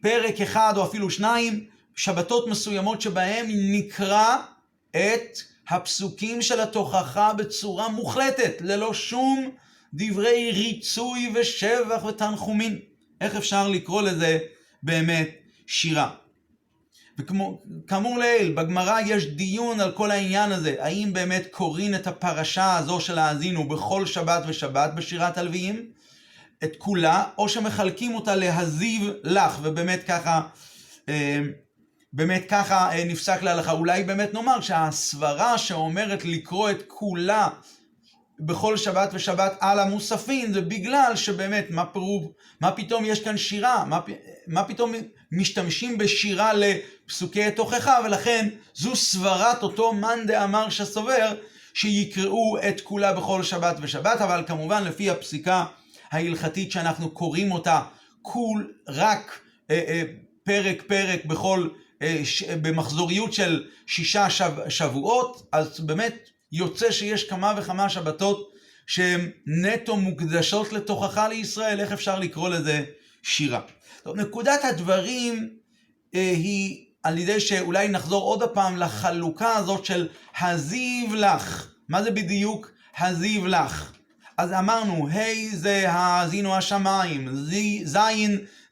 פרק 0.00 0.40
אחד 0.40 0.72
או 0.76 0.84
אפילו 0.84 1.10
שניים, 1.10 1.66
שבתות 1.96 2.46
מסוימות 2.46 3.00
שבהם 3.00 3.46
נקרא 3.50 4.36
את 4.90 5.38
הפסוקים 5.68 6.42
של 6.42 6.60
התוכחה 6.60 7.32
בצורה 7.32 7.88
מוחלטת, 7.88 8.52
ללא 8.60 8.94
שום 8.94 9.50
דברי 9.94 10.50
ריצוי 10.52 11.32
ושבח 11.34 12.04
ותנחומים. 12.04 12.78
איך 13.20 13.36
אפשר 13.36 13.68
לקרוא 13.68 14.02
לזה 14.02 14.38
באמת 14.82 15.28
שירה? 15.66 16.19
וכאמור 17.18 18.18
לעיל, 18.18 18.52
בגמרא 18.52 19.00
יש 19.06 19.26
דיון 19.26 19.80
על 19.80 19.92
כל 19.92 20.10
העניין 20.10 20.52
הזה, 20.52 20.74
האם 20.78 21.10
באמת 21.12 21.42
קוראים 21.50 21.94
את 21.94 22.06
הפרשה 22.06 22.76
הזו 22.76 23.00
של 23.00 23.18
האזינו 23.18 23.68
בכל 23.68 24.06
שבת 24.06 24.42
ושבת 24.46 24.90
בשירת 24.94 25.38
הלוויים, 25.38 25.86
את 26.64 26.76
כולה, 26.78 27.24
או 27.38 27.48
שמחלקים 27.48 28.14
אותה 28.14 28.36
להזיב 28.36 29.10
לך, 29.24 29.58
ובאמת 29.62 30.04
ככה, 30.08 30.42
אה, 31.08 31.40
באמת 32.12 32.44
ככה 32.48 32.92
אה, 32.92 33.04
נפסק 33.04 33.42
להלכה. 33.42 33.72
אולי 33.72 34.04
באמת 34.04 34.34
נאמר 34.34 34.60
שהסברה 34.60 35.58
שאומרת 35.58 36.24
לקרוא 36.24 36.70
את 36.70 36.82
כולה 36.86 37.48
בכל 38.40 38.76
שבת 38.76 39.10
ושבת 39.12 39.52
על 39.60 39.78
המוספין, 39.78 40.52
זה 40.52 40.60
בגלל 40.60 41.12
שבאמת, 41.14 41.66
מה 41.70 41.86
פירוב, 41.86 42.32
מה 42.60 42.72
פתאום 42.72 43.04
יש 43.04 43.24
כאן 43.24 43.36
שירה, 43.36 43.84
מה, 43.84 44.00
מה 44.46 44.64
פתאום 44.64 44.92
משתמשים 45.32 45.98
בשירה 45.98 46.52
לפסוקי 46.54 47.50
תוכחה, 47.50 47.98
ולכן 48.04 48.48
זו 48.74 48.96
סברת 48.96 49.62
אותו 49.62 49.92
מאן 49.92 50.26
דאמר 50.26 50.68
שסובר, 50.68 51.34
שיקראו 51.74 52.58
את 52.68 52.80
כולה 52.80 53.12
בכל 53.12 53.42
שבת 53.42 53.76
ושבת, 53.82 54.20
אבל 54.20 54.44
כמובן 54.46 54.84
לפי 54.84 55.10
הפסיקה 55.10 55.64
ההלכתית 56.10 56.72
שאנחנו 56.72 57.10
קוראים 57.10 57.52
אותה, 57.52 57.82
כול, 58.22 58.72
רק 58.88 59.40
אה, 59.70 59.82
אה, 59.88 60.02
פרק 60.44 60.82
פרק 60.86 61.24
בכל, 61.24 61.68
אה, 62.02 62.20
ש, 62.24 62.42
במחזוריות 62.42 63.32
של 63.32 63.64
שישה 63.86 64.30
שב, 64.30 64.52
שבועות, 64.68 65.48
אז 65.52 65.80
באמת 65.80 66.28
יוצא 66.52 66.90
שיש 66.90 67.24
כמה 67.24 67.54
וכמה 67.56 67.88
שבתות 67.88 68.52
שהן 68.86 69.30
נטו 69.46 69.96
מוקדשות 69.96 70.72
לתוכחה 70.72 71.28
לישראל, 71.28 71.80
איך 71.80 71.92
אפשר 71.92 72.18
לקרוא 72.18 72.48
לזה 72.48 72.84
שירה. 73.22 73.60
טוב, 74.02 74.16
נקודת 74.16 74.64
הדברים 74.64 75.50
אה, 76.14 76.30
היא 76.30 76.84
על 77.02 77.18
ידי 77.18 77.40
שאולי 77.40 77.88
נחזור 77.88 78.22
עוד 78.22 78.42
פעם 78.42 78.76
לחלוקה 78.76 79.56
הזאת 79.56 79.84
של 79.84 80.08
הזיב 80.40 81.14
לך. 81.14 81.66
מה 81.88 82.02
זה 82.02 82.10
בדיוק 82.10 82.70
הזיב 82.98 83.46
לך? 83.46 83.92
אז 84.38 84.52
אמרנו, 84.52 85.08
ה' 85.08 85.56
זה 85.56 85.90
האזינו 85.90 86.56
השמיים, 86.56 87.28
ז' 87.84 87.98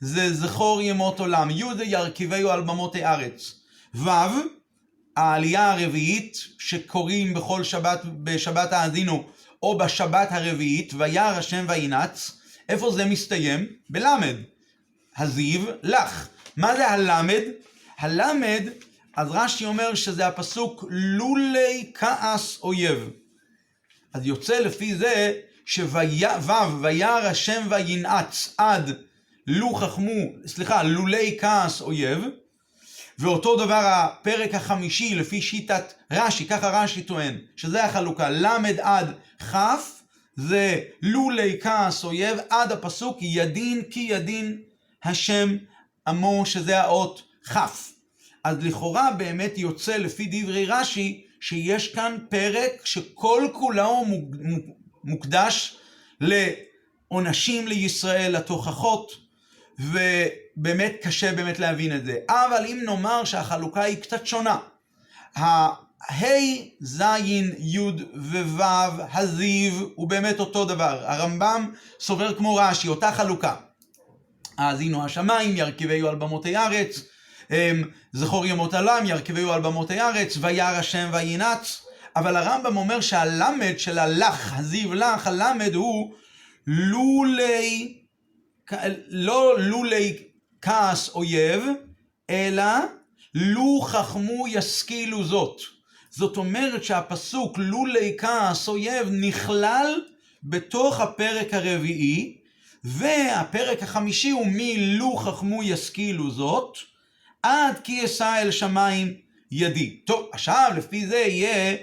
זה 0.00 0.34
זכור 0.34 0.82
ימות 0.82 1.20
עולם, 1.20 1.50
י' 1.50 1.74
זה 1.76 1.84
ירכיבהו 1.84 2.50
על 2.50 2.60
במות 2.60 2.94
הארץ, 2.94 3.54
ו' 3.94 4.10
העלייה 5.16 5.72
הרביעית 5.72 6.38
שקוראים 6.58 7.34
בכל 7.34 7.64
שבת, 7.64 8.00
בשבת 8.04 8.72
האזינו 8.72 9.26
או 9.62 9.78
בשבת 9.78 10.28
הרביעית, 10.30 10.92
וירא 10.98 11.36
השם 11.36 11.64
וינץ, 11.68 12.37
איפה 12.68 12.92
זה 12.92 13.04
מסתיים? 13.04 13.66
בלמד. 13.90 14.36
הזיו 15.16 15.60
לך. 15.82 16.28
מה 16.56 16.76
זה 16.76 16.88
הלמד? 16.88 17.42
הלמד, 17.98 18.62
אז 19.16 19.28
רש"י 19.30 19.64
אומר 19.64 19.94
שזה 19.94 20.26
הפסוק 20.26 20.84
לולי 20.90 21.92
כעס 21.94 22.58
אויב. 22.62 23.10
אז 24.14 24.26
יוצא 24.26 24.58
לפי 24.58 24.94
זה 24.94 25.32
שו' 25.66 25.92
וירא 26.82 27.28
השם 27.28 27.66
וינעץ 27.70 28.54
עד 28.58 28.96
לו 29.46 29.74
חכמו, 29.74 30.22
סליחה, 30.46 30.82
לולי 30.82 31.36
כעס 31.40 31.80
אויב, 31.80 32.24
ואותו 33.18 33.56
דבר 33.56 33.82
הפרק 33.86 34.54
החמישי 34.54 35.14
לפי 35.14 35.42
שיטת 35.42 35.92
רש"י, 36.12 36.46
ככה 36.46 36.68
רש"י 36.68 37.02
טוען, 37.02 37.38
שזה 37.56 37.84
החלוקה, 37.84 38.30
ל' 38.30 38.46
עד 38.82 39.14
כ', 39.38 39.56
זה 40.38 40.80
לולי 41.02 41.58
כעס 41.60 42.04
אויב 42.04 42.38
עד 42.50 42.72
הפסוק 42.72 43.18
ידין 43.20 43.82
כי 43.90 44.00
ידין 44.00 44.58
השם 45.04 45.56
עמו, 46.06 46.46
שזה 46.46 46.80
האות 46.80 47.22
כ'. 47.48 47.56
אז 48.44 48.64
לכאורה 48.64 49.10
באמת 49.10 49.58
יוצא 49.58 49.96
לפי 49.96 50.28
דברי 50.30 50.66
רש"י 50.66 51.24
שיש 51.40 51.94
כאן 51.94 52.16
פרק 52.28 52.86
שכל 52.86 53.48
כולו 53.52 54.04
מוקדש 55.04 55.76
לעונשים 56.20 57.68
לישראל, 57.68 58.36
לתוכחות, 58.36 59.12
ובאמת 59.78 60.96
קשה 61.02 61.32
באמת 61.32 61.58
להבין 61.58 61.96
את 61.96 62.04
זה. 62.04 62.18
אבל 62.28 62.66
אם 62.66 62.80
נאמר 62.84 63.24
שהחלוקה 63.24 63.82
היא 63.82 63.96
קצת 63.96 64.26
שונה, 64.26 64.58
ה', 66.02 66.24
ז', 66.80 67.02
י' 67.58 67.78
וו', 68.14 68.62
הזיו, 69.12 69.72
הוא 69.94 70.08
באמת 70.08 70.40
אותו 70.40 70.64
דבר. 70.64 71.00
הרמב"ם 71.04 71.72
סובר 72.00 72.34
כמו 72.34 72.54
רש"י, 72.54 72.88
אותה 72.88 73.12
חלוקה. 73.12 73.54
האזינו 74.58 75.04
השמיים, 75.04 75.56
ירכיבהו 75.56 76.08
על 76.08 76.14
במותי 76.14 76.56
ארץ, 76.56 77.00
אמ, 77.50 77.82
זכור 78.12 78.46
ימות 78.46 78.74
עולם, 78.74 79.06
ירכיבהו 79.06 79.52
על 79.52 79.60
במותי 79.60 80.00
ארץ, 80.00 80.36
וירא 80.40 80.76
השם 80.76 81.10
וינץ. 81.12 81.86
אבל 82.16 82.36
הרמב"ם 82.36 82.76
אומר 82.76 83.00
שהלמד 83.00 83.78
של 83.78 83.98
הלך, 83.98 84.52
הזיו 84.56 84.94
לך, 84.94 85.26
הלמד 85.26 85.74
הוא 85.74 86.14
לולי 86.66 87.98
לא 89.08 89.58
לולי 89.58 90.18
כעס 90.62 91.08
אויב, 91.08 91.64
אלא 92.30 92.72
לו 93.34 93.80
חכמו 93.80 94.48
ישכילו 94.48 95.24
זאת. 95.24 95.77
זאת 96.18 96.36
אומרת 96.36 96.84
שהפסוק 96.84 97.58
לולי 97.58 98.14
כעס 98.18 98.68
אויב 98.68 99.08
נכלל 99.10 100.00
בתוך 100.42 101.00
הפרק 101.00 101.54
הרביעי, 101.54 102.36
והפרק 102.84 103.82
החמישי 103.82 104.30
הוא 104.30 104.46
מלו 104.50 105.16
חכמו 105.16 105.62
ישכילו 105.62 106.30
זאת, 106.30 106.78
עד 107.42 107.78
כי 107.84 108.04
אשא 108.04 108.38
אל 108.42 108.50
שמיים 108.50 109.14
ידי. 109.50 109.90
טוב, 110.04 110.28
עכשיו 110.32 110.70
לפי 110.76 111.06
זה 111.06 111.16
יהיה 111.16 111.76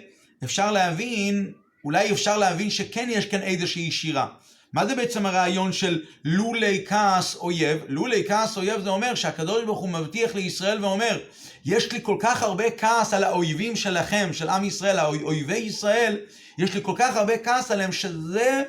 אפשר 0.43 0.71
להבין, 0.71 1.51
אולי 1.83 2.11
אפשר 2.11 2.37
להבין 2.37 2.69
שכן 2.69 3.07
יש 3.11 3.25
כאן 3.25 3.41
איזושהי 3.41 3.91
שירה. 3.91 4.27
מה 4.75 4.85
זה 4.85 4.95
בעצם 4.95 5.25
הרעיון 5.25 5.73
של 5.73 6.01
לולי 6.25 6.85
כעס 6.87 7.35
אויב? 7.35 7.79
לולי 7.87 8.23
כעס 8.27 8.57
אויב 8.57 8.81
זה 8.81 8.89
אומר 8.89 9.15
שהקדוש 9.15 9.63
ברוך 9.63 9.79
הוא 9.79 9.89
מבטיח 9.89 10.35
לישראל 10.35 10.85
ואומר, 10.85 11.19
יש 11.65 11.91
לי 11.91 11.99
כל 12.01 12.17
כך 12.19 12.43
הרבה 12.43 12.71
כעס 12.77 13.13
על 13.13 13.23
האויבים 13.23 13.75
שלכם, 13.75 14.29
של 14.33 14.49
עם 14.49 14.63
ישראל, 14.63 14.99
האויבי 14.99 15.57
ישראל, 15.57 16.17
יש 16.59 16.73
לי 16.73 16.79
כל 16.83 16.93
כך 16.95 17.15
הרבה 17.15 17.37
כעס 17.37 17.71
עליהם, 17.71 17.91
שזה 17.91 18.63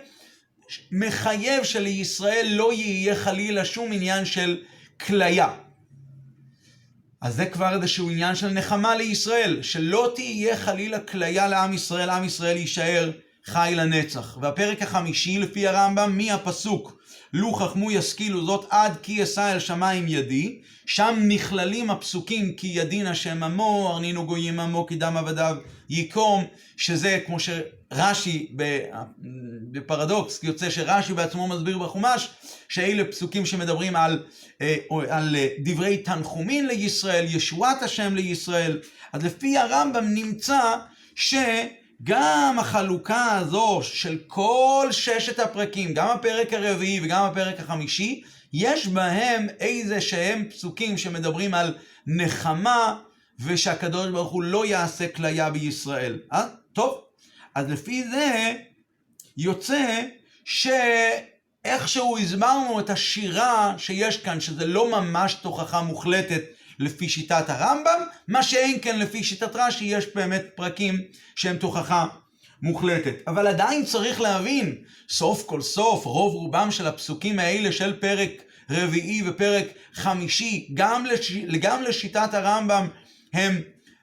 מחייב 0.93 1.65
שלישראל 1.65 2.47
לא 2.51 2.73
יהיה 2.73 3.15
חלילה 3.15 3.65
שום 3.65 3.93
עניין 3.93 4.25
של 4.25 4.63
כליה. 5.07 5.49
אז 7.23 7.35
זה 7.35 7.47
כבר 7.47 7.75
איזשהו 7.75 8.11
עניין 8.11 8.35
של 8.35 8.49
נחמה 8.49 8.97
לישראל, 8.97 9.63
שלא 9.63 10.13
תהיה 10.15 10.57
חלילה 10.57 11.01
כליה 11.01 11.49
לעם 11.49 11.73
ישראל, 11.73 12.11
עם 12.11 12.25
ישראל 12.25 12.57
יישאר 12.57 13.11
חי 13.47 13.73
לנצח. 13.77 14.39
והפרק 14.41 14.83
החמישי 14.83 15.39
לפי 15.39 15.67
הרמב"ם 15.67 16.19
מהפסוק 16.19 16.97
לו 17.33 17.53
חכמו 17.53 17.91
ישכילו 17.91 18.47
זאת 18.47 18.67
עד 18.71 18.93
כי 19.03 19.23
אשא 19.23 19.53
אל 19.53 19.59
שמיים 19.59 20.05
ידי, 20.09 20.59
שם 20.87 21.19
נכללים 21.29 21.91
הפסוקים 21.91 22.53
כי 22.53 22.67
ידין 22.67 23.07
השם 23.07 23.43
עמו, 23.43 23.91
ארנינו 23.93 24.27
גויים 24.27 24.61
עמו, 24.61 24.87
כי 24.87 24.97
דם 24.97 25.17
עבדיו 25.17 25.57
ייקום, 25.91 26.45
שזה 26.77 27.21
כמו 27.27 27.37
שרש"י 27.41 28.53
בפרדוקס, 29.73 30.41
יוצא 30.43 30.71
שרש"י 30.71 31.15
בעצמו 31.15 31.49
מסביר 31.49 31.79
בחומש, 31.79 32.29
שאלה 32.69 33.05
פסוקים 33.05 33.47
שמדברים 33.47 33.97
על, 33.97 34.23
אה, 34.61 34.77
על 35.09 35.37
דברי 35.65 35.99
תנחומין 35.99 36.67
לישראל, 36.67 37.25
ישועת 37.29 37.83
השם 37.83 38.15
לישראל. 38.15 38.81
אז 39.13 39.25
לפי 39.25 39.59
הרמב"ם 39.59 40.05
נמצא 40.15 40.61
ש... 41.15 41.35
גם 42.03 42.57
החלוקה 42.59 43.39
הזו 43.39 43.81
של 43.83 44.19
כל 44.27 44.89
ששת 44.91 45.39
הפרקים, 45.39 45.95
גם 45.95 46.09
הפרק 46.09 46.53
הרביעי 46.53 47.01
וגם 47.03 47.25
הפרק 47.25 47.61
החמישי, 47.61 48.23
יש 48.53 48.87
בהם 48.87 49.47
איזה 49.61 50.01
שהם 50.01 50.45
פסוקים 50.51 50.99
שמדברים 50.99 51.55
על 51.55 51.75
נחמה 52.07 52.99
ושהקדוש 53.41 54.07
ברוך 54.11 54.33
הוא 54.33 54.43
לא 54.43 54.67
יעשה 54.67 55.09
כליה 55.09 55.51
בישראל. 55.51 56.19
אה? 56.33 56.47
טוב, 56.73 57.01
אז 57.55 57.71
לפי 57.71 58.05
זה 58.09 58.55
יוצא 59.37 60.03
שאיכשהו 60.45 62.19
הסברנו 62.19 62.81
את 62.81 62.91
השירה 62.91 63.75
שיש 63.79 64.17
כאן, 64.17 64.41
שזה 64.41 64.67
לא 64.67 64.91
ממש 65.01 65.35
תוכחה 65.35 65.83
מוחלטת 65.83 66.43
לפי 66.79 67.09
שיטת 67.09 67.45
הרמב"ם, 67.51 68.01
מה 68.29 68.43
שאין 68.43 68.79
כן 68.83 68.99
לפי 68.99 69.25
שיטת 69.25 69.57
רש"י, 69.57 69.85
יש 69.85 70.07
באמת 70.15 70.45
פרקים 70.55 71.01
שהם 71.37 71.57
תוכחה 71.57 72.07
מוחלטת. 72.63 73.15
אבל 73.27 73.47
עדיין 73.47 73.85
צריך 73.85 74.21
להבין, 74.21 74.75
סוף 75.09 75.43
כל 75.47 75.61
סוף, 75.61 76.05
רוב 76.05 76.35
רובם 76.35 76.71
של 76.71 76.87
הפסוקים 76.87 77.39
האלה 77.39 77.73
של 77.73 77.97
פרק 78.01 78.31
רביעי 78.71 79.23
ופרק 79.27 79.67
חמישי, 79.95 80.69
גם, 80.75 81.07
לש... 81.07 81.33
גם 81.61 81.83
לשיטת 81.83 82.35
הרמב"ם, 82.35 82.89
הם 83.33 83.61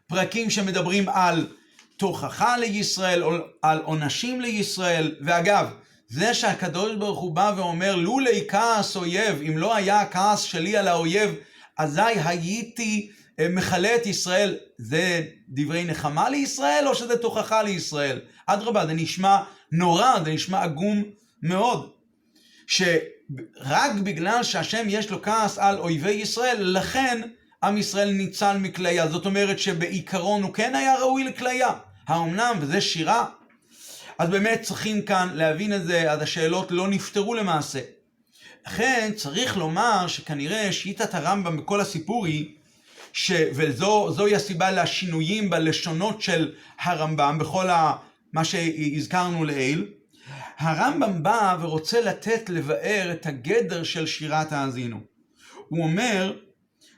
פרקים 0.08 0.50
שמדברים 0.50 1.10
על 1.10 1.48
תוכחה 1.98 2.58
לישראל, 2.58 3.24
על 3.62 3.82
עונשים 3.84 4.42
לישראל, 4.42 5.16
ואגב, 5.22 5.68
זה 6.10 6.34
שהקדוש 6.34 6.96
ברוך 6.96 7.20
הוא 7.20 7.36
בא 7.36 7.54
ואומר, 7.58 7.96
לולי 7.96 8.44
כעס 8.48 8.96
אויב, 8.96 9.42
אם 9.48 9.58
לא 9.58 9.76
היה 9.76 10.02
הכעס 10.02 10.42
שלי 10.42 10.78
על 10.78 10.88
האויב, 10.88 11.36
אזי 11.78 12.02
הייתי 12.02 13.12
אה, 13.40 13.50
מכלה 13.50 13.96
את 13.96 14.06
ישראל. 14.06 14.58
זה 14.78 15.24
דברי 15.50 15.84
נחמה 15.84 16.30
לישראל, 16.30 16.88
או 16.88 16.96
שזה 16.96 17.18
תוכחה 17.18 17.64
לישראל? 17.64 18.22
אדרבה, 18.46 18.86
זה 18.86 18.94
נשמע 18.94 19.44
נורא, 19.72 20.20
זה 20.26 20.32
נשמע 20.32 20.64
עגום 20.64 21.04
מאוד. 21.44 21.90
שרק 22.68 23.92
בגלל 24.04 24.44
שהשם 24.44 24.86
יש 24.90 25.10
לו 25.10 25.22
כעס 25.22 25.58
על 25.58 25.78
אויבי 25.78 26.12
ישראל, 26.12 26.58
לכן 26.60 27.22
עם 27.64 27.78
ישראל 27.78 28.12
ניצל 28.12 28.58
מכליה. 28.58 29.08
זאת 29.08 29.26
אומרת 29.26 29.60
שבעיקרון 29.60 30.44
הוא 30.44 30.54
כן 30.54 30.76
היה 30.76 30.96
ראוי 31.00 31.24
לכליה. 31.24 31.70
האומנם, 32.08 32.58
וזה 32.62 32.82
שירה. 32.82 33.26
אז 34.20 34.30
באמת 34.30 34.62
צריכים 34.62 35.02
כאן 35.02 35.30
להבין 35.34 35.74
את 35.74 35.86
זה, 35.86 36.12
אז 36.12 36.22
השאלות 36.22 36.72
לא 36.72 36.88
נפתרו 36.88 37.34
למעשה. 37.34 37.80
לכן 38.68 39.12
צריך 39.16 39.58
לומר 39.58 40.08
שכנראה 40.08 40.72
שיטת 40.72 41.14
הרמב"ם 41.14 41.58
בכל 41.58 41.82
הסיפור 41.82 42.26
היא, 42.26 42.52
ש... 43.14 43.32
וזוהי 43.32 44.36
הסיבה 44.36 44.72
לשינויים 44.72 45.50
בלשונות 45.50 46.22
של 46.22 46.54
הרמב"ם, 46.80 47.38
בכל 47.40 47.70
ה... 47.70 47.96
מה 48.34 48.46
שהזכרנו 48.46 49.44
לעיל, 49.46 49.88
הרמב"ם 50.58 51.24
בא 51.24 51.58
ורוצה 51.62 52.02
לתת 52.02 52.50
לבאר 52.50 53.12
את 53.12 53.26
הגדר 53.26 53.84
של 53.84 54.08
שירת 54.08 54.52
האזינו. 54.52 55.00
הוא 55.68 55.84
אומר 55.84 56.34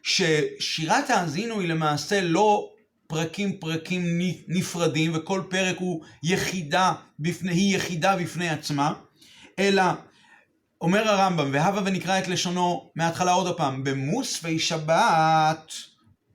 ששירת 0.04 1.10
האזינו 1.10 1.60
היא 1.60 1.69
למעשה 1.69 2.21
לא 2.21 2.69
פרקים 3.08 3.58
פרקים 3.60 4.19
נפרדים 4.47 5.12
וכל 5.15 5.41
פרק 5.49 5.78
הוא 5.78 6.04
יחידה 6.23 6.93
בפני, 7.19 7.54
היא 7.54 7.75
יחידה 7.75 8.15
בפני 8.15 8.49
עצמה, 8.49 8.93
אלא 9.60 9.84
אומר 10.82 11.08
הרמב"ם, 11.08 11.50
והבה 11.54 11.82
ונקרא 11.86 12.20
את 12.20 12.28
לשונו 12.28 12.92
מההתחלה 12.96 13.32
עוד 13.32 13.58
פעם, 13.58 13.84
במוספי 13.84 14.60
שבת, 14.60 15.74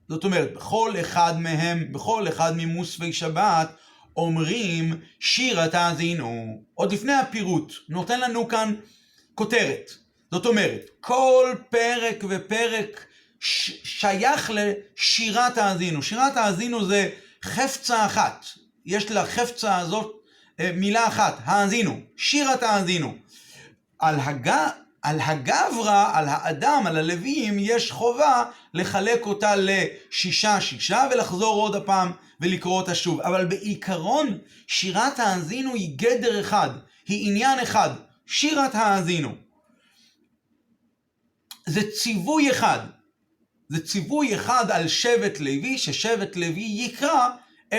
זאת 0.09 0.23
אומרת, 0.23 0.53
בכל 0.53 0.93
אחד 1.01 1.39
מהם, 1.39 1.91
בכל 1.91 2.27
אחד 2.27 2.53
ממוספי 2.57 3.13
שבת, 3.13 3.75
אומרים 4.17 5.01
שיר 5.19 5.61
התאזינו. 5.61 6.61
עוד 6.73 6.93
לפני 6.93 7.13
הפירוט, 7.13 7.73
נותן 7.89 8.19
לנו 8.19 8.47
כאן 8.47 8.75
כותרת. 9.35 9.91
זאת 10.31 10.45
אומרת, 10.45 10.81
כל 10.99 11.53
פרק 11.69 12.23
ופרק 12.29 13.05
ש- 13.39 13.81
שייך 13.83 14.51
לשירת 14.53 15.57
האזינו. 15.57 16.03
שירת 16.03 16.37
האזינו 16.37 16.85
זה 16.85 17.09
חפצה 17.45 18.05
אחת. 18.05 18.45
יש 18.85 19.11
לחפצה 19.11 19.77
הזאת 19.77 20.11
אה, 20.59 20.71
מילה 20.75 21.07
אחת, 21.07 21.41
האזינו. 21.43 21.99
שירת 22.17 22.63
האזינו. 22.63 23.15
על, 24.01 24.19
הג... 24.19 24.51
על 25.01 25.19
הגברא, 25.19 26.11
על 26.13 26.25
האדם, 26.27 26.83
על 26.87 26.97
הלוויים, 26.97 27.59
יש 27.59 27.91
חובה 27.91 28.43
לחלק 28.73 29.25
אותה 29.25 29.53
לשישה 29.57 30.61
שישה 30.61 31.07
ולחזור 31.11 31.61
עוד 31.61 31.75
הפעם 31.75 32.11
ולקרוא 32.41 32.81
אותה 32.81 32.95
שוב. 32.95 33.21
אבל 33.21 33.45
בעיקרון, 33.45 34.37
שירת 34.67 35.19
האזינו 35.19 35.73
היא 35.73 35.97
גדר 35.97 36.39
אחד, 36.39 36.69
היא 37.07 37.29
עניין 37.29 37.59
אחד, 37.59 37.89
שירת 38.25 38.75
האזינו. 38.75 39.35
זה 41.67 41.81
ציווי 41.91 42.51
אחד. 42.51 42.79
זה 43.69 43.85
ציווי 43.85 44.35
אחד 44.35 44.71
על 44.71 44.87
שבט 44.87 45.39
לוי, 45.39 45.77
ששבט 45.77 46.35
לוי 46.35 46.65
יקרא 46.77 47.29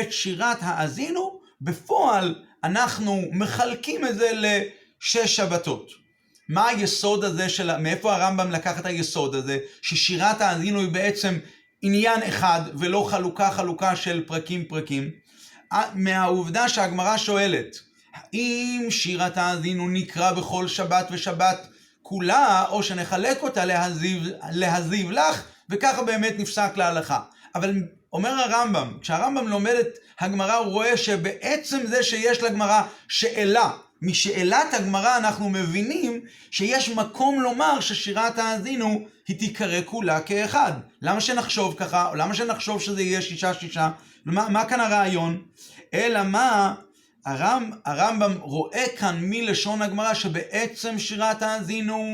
את 0.01 0.13
שירת 0.13 0.59
האזינו, 0.61 1.41
בפועל 1.61 2.45
אנחנו 2.65 3.23
מחלקים 3.33 4.07
את 4.07 4.15
זה 4.15 4.31
לשש 4.35 5.37
שבתות. 5.37 6.02
מה 6.49 6.69
היסוד 6.69 7.25
הזה 7.25 7.49
של... 7.49 7.77
מאיפה 7.77 8.15
הרמב"ם 8.15 8.51
לקח 8.51 8.79
את 8.79 8.87
היסוד 8.87 9.35
הזה? 9.35 9.59
ששירת 9.83 10.41
האזינו 10.41 10.81
היא 10.81 10.91
בעצם 10.91 11.39
עניין 11.83 12.23
אחד 12.23 12.61
ולא 12.75 13.07
חלוקה 13.11 13.51
חלוקה 13.51 13.97
של 13.97 14.25
פרקים 14.27 14.65
פרקים. 14.65 15.11
מהעובדה 15.95 16.69
שהגמרא 16.69 17.17
שואלת, 17.17 17.79
האם 18.15 18.87
שירת 18.91 19.37
האזינו 19.37 19.89
נקרא 19.89 20.33
בכל 20.33 20.69
שבת 20.69 21.09
ושבת 21.11 21.67
כולה, 22.03 22.65
או 22.69 22.83
שנחלק 22.83 23.43
אותה 23.43 23.65
להזיב, 23.65 24.23
להזיב 24.53 25.11
לך, 25.11 25.43
וככה 25.71 26.03
באמת 26.03 26.35
נפסק 26.39 26.73
להלכה. 26.77 27.21
אבל 27.55 27.75
אומר 28.13 28.31
הרמב"ם, 28.31 28.99
כשהרמב"ם 29.01 29.49
לומד 29.49 29.75
את 29.81 29.99
הגמרא 30.21 30.55
הוא 30.55 30.73
רואה 30.73 30.97
שבעצם 30.97 31.87
זה 31.87 32.03
שיש 32.03 32.43
לגמרא 32.43 32.83
שאלה 33.09 33.71
משאלת 34.03 34.75
הגמרא 34.75 35.17
אנחנו 35.17 35.51
מבינים 35.51 36.21
שיש 36.51 36.89
מקום 36.89 37.41
לומר 37.41 37.81
ששירת 37.81 38.39
האזינו 38.39 39.07
היא 39.29 39.39
תיקרא 39.39 39.81
כולה 39.85 40.21
כאחד. 40.21 40.73
למה 41.03 41.21
שנחשוב 41.21 41.75
ככה? 41.79 42.09
או 42.09 42.15
למה 42.15 42.35
שנחשוב 42.35 42.81
שזה 42.81 43.03
יהיה 43.03 43.23
שישה 43.23 43.55
שישה? 43.55 43.91
מה, 44.25 44.49
מה 44.49 44.65
כאן 44.65 44.81
הרעיון? 44.81 45.43
אלא 45.95 46.23
מה 46.23 46.75
הרמב, 47.27 47.75
הרמב"ם 47.85 48.33
רואה 48.41 48.85
כאן 48.97 49.19
מלשון 49.21 49.83
הגמרא 49.83 50.15
שבעצם 50.15 50.99
שירת 50.99 51.43
האזינו 51.43 52.05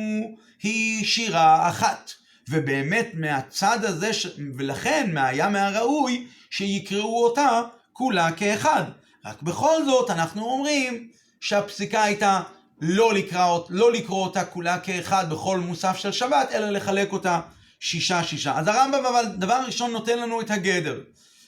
היא 0.62 1.04
שירה 1.04 1.68
אחת. 1.68 2.10
ובאמת 2.48 3.08
מהצד 3.14 3.84
הזה, 3.84 4.12
ש... 4.12 4.26
ולכן 4.56 5.16
היה 5.16 5.48
מהראוי 5.48 6.26
שיקראו 6.50 7.24
אותה 7.24 7.62
כולה 7.92 8.32
כאחד. 8.32 8.82
רק 9.24 9.42
בכל 9.42 9.84
זאת 9.84 10.10
אנחנו 10.10 10.44
אומרים 10.44 11.08
שהפסיקה 11.40 12.02
הייתה 12.02 12.40
לא 12.80 13.14
לקרוא, 13.14 13.60
לא 13.68 13.92
לקרוא 13.92 14.24
אותה 14.24 14.44
כולה 14.44 14.78
כאחד 14.78 15.30
בכל 15.30 15.58
מוסף 15.58 15.96
של 15.96 16.12
שבת, 16.12 16.48
אלא 16.52 16.70
לחלק 16.70 17.12
אותה 17.12 17.40
שישה 17.80 18.24
שישה. 18.24 18.58
אז 18.58 18.68
הרמב"ם 18.68 19.06
אבל 19.06 19.24
דבר 19.24 19.60
ראשון 19.66 19.90
נותן 19.90 20.18
לנו 20.18 20.40
את 20.40 20.50
הגדר. 20.50 21.00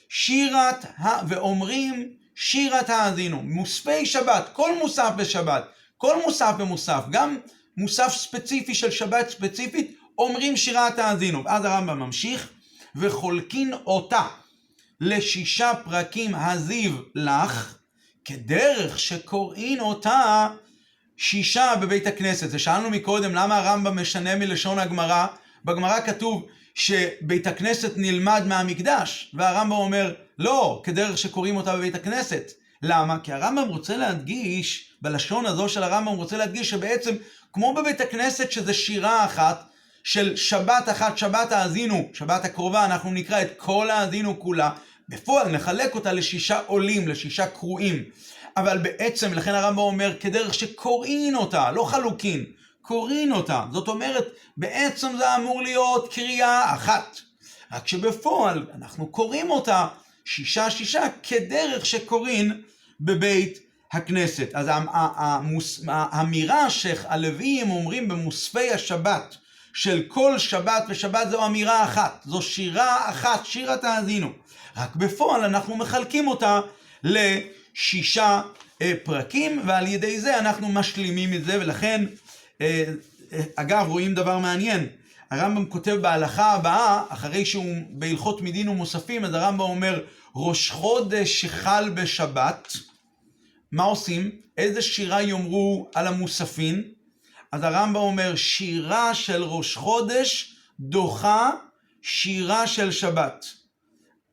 שירת, 0.08 0.84
ה... 0.98 1.08
ואומרים 1.28 2.08
שירת 2.34 2.90
האזינו, 2.90 3.42
מוספי 3.42 4.06
שבת, 4.06 4.48
כל 4.52 4.78
מוסף 4.78 5.10
בשבת, 5.16 5.64
כל 5.96 6.16
מוסף 6.24 6.54
במוסף, 6.58 7.02
גם 7.10 7.38
מוסף 7.76 8.14
ספציפי 8.16 8.74
של 8.74 8.90
שבת 8.90 9.30
ספציפית, 9.30 9.96
אומרים 10.18 10.56
שירת 10.56 10.98
האזינו. 10.98 11.44
ואז 11.44 11.64
הרמב"ם 11.64 11.98
ממשיך, 11.98 12.48
וחולקין 12.96 13.74
אותה 13.74 14.26
לשישה 15.00 15.72
פרקים 15.84 16.34
הזיו 16.34 16.92
לך, 17.14 17.79
כדרך 18.30 18.98
שקוראין 18.98 19.80
אותה 19.80 20.48
שישה 21.16 21.72
בבית 21.80 22.06
הכנסת. 22.06 22.48
ושאלנו 22.50 22.90
מקודם 22.90 23.34
למה 23.34 23.58
הרמב"ם 23.58 24.00
משנה 24.00 24.36
מלשון 24.36 24.78
הגמרא. 24.78 25.26
בגמרא 25.64 26.00
כתוב 26.00 26.46
שבית 26.74 27.46
הכנסת 27.46 27.92
נלמד 27.96 28.42
מהמקדש, 28.46 29.30
והרמב"ם 29.34 29.72
אומר, 29.72 30.14
לא, 30.38 30.80
כדרך 30.84 31.18
שקוראים 31.18 31.56
אותה 31.56 31.76
בבית 31.76 31.94
הכנסת. 31.94 32.52
למה? 32.82 33.18
כי 33.22 33.32
הרמב"ם 33.32 33.68
רוצה 33.68 33.96
להדגיש, 33.96 34.92
בלשון 35.02 35.46
הזו 35.46 35.68
של 35.68 35.82
הרמב"ם 35.82 36.16
רוצה 36.16 36.36
להדגיש 36.36 36.70
שבעצם, 36.70 37.14
כמו 37.52 37.74
בבית 37.74 38.00
הכנסת 38.00 38.52
שזה 38.52 38.74
שירה 38.74 39.24
אחת, 39.24 39.64
של 40.04 40.36
שבת 40.36 40.88
אחת, 40.90 41.18
שבת 41.18 41.52
האזינו, 41.52 42.08
שבת 42.12 42.44
הקרובה, 42.44 42.84
אנחנו 42.84 43.10
נקרא 43.10 43.42
את 43.42 43.48
כל 43.56 43.90
האזינו 43.90 44.40
כולה, 44.40 44.70
בפועל 45.10 45.48
נחלק 45.48 45.94
אותה 45.94 46.12
לשישה 46.12 46.60
עולים, 46.66 47.08
לשישה 47.08 47.46
קרואים. 47.46 48.04
אבל 48.56 48.78
בעצם, 48.78 49.32
לכן 49.32 49.54
הרמב"ם 49.54 49.78
אומר, 49.78 50.12
כדרך 50.20 50.54
שקוראין 50.54 51.34
אותה, 51.34 51.70
לא 51.70 51.84
חלוקין, 51.84 52.44
קוראין 52.82 53.32
אותה. 53.32 53.64
זאת 53.72 53.88
אומרת, 53.88 54.24
בעצם 54.56 55.16
זה 55.18 55.36
אמור 55.36 55.62
להיות 55.62 56.14
קריאה 56.14 56.74
אחת. 56.74 57.20
רק 57.72 57.88
שבפועל 57.88 58.66
אנחנו 58.74 59.06
קוראים 59.06 59.50
אותה 59.50 59.88
שישה 60.24 60.70
שישה 60.70 61.02
כדרך 61.22 61.86
שקוראים 61.86 62.62
בבית 63.00 63.58
הכנסת. 63.92 64.48
אז 64.54 64.66
האמירה 65.88 66.70
שהלוויים 66.70 67.70
אומרים 67.70 68.08
במוספי 68.08 68.70
השבת 68.70 69.36
של 69.72 70.02
כל 70.08 70.38
שבת 70.38 70.84
ושבת 70.88 71.30
זו 71.30 71.46
אמירה 71.46 71.84
אחת, 71.84 72.22
זו 72.24 72.42
שירה 72.42 73.10
אחת, 73.10 73.46
שירה 73.46 73.76
תאזינו. 73.76 74.30
רק 74.76 74.96
בפועל 74.96 75.44
אנחנו 75.44 75.76
מחלקים 75.76 76.28
אותה 76.28 76.60
לשישה 77.04 78.42
אה, 78.82 78.92
פרקים, 79.02 79.62
ועל 79.66 79.86
ידי 79.86 80.20
זה 80.20 80.38
אנחנו 80.38 80.68
משלימים 80.68 81.34
את 81.34 81.44
זה, 81.44 81.58
ולכן, 81.60 82.06
אה, 82.60 82.84
אה, 83.32 83.40
אגב, 83.56 83.86
רואים 83.88 84.14
דבר 84.14 84.38
מעניין. 84.38 84.86
הרמב"ם 85.30 85.66
כותב 85.66 85.94
בהלכה 86.02 86.52
הבאה, 86.52 87.02
אחרי 87.08 87.44
שהוא 87.44 87.74
בהלכות 87.90 88.40
מדין 88.40 88.68
ומוספים, 88.68 89.24
אז 89.24 89.34
הרמב"ם 89.34 89.60
אומר, 89.60 90.04
ראש 90.36 90.70
חודש 90.70 91.40
שחל 91.40 91.90
בשבת, 91.94 92.72
מה 93.72 93.82
עושים? 93.82 94.30
איזה 94.58 94.82
שירה 94.82 95.22
יאמרו 95.22 95.90
על 95.94 96.06
המוספין? 96.06 96.82
אז 97.52 97.62
הרמב"ם 97.62 97.96
אומר, 97.96 98.36
שירה 98.36 99.14
של 99.14 99.42
ראש 99.42 99.76
חודש 99.76 100.56
דוחה 100.80 101.50
שירה 102.02 102.66
של 102.66 102.90
שבת. 102.90 103.46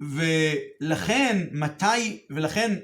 ולכן, 0.02 1.46
מתי, 1.52 2.20
ולכן, 2.30 2.76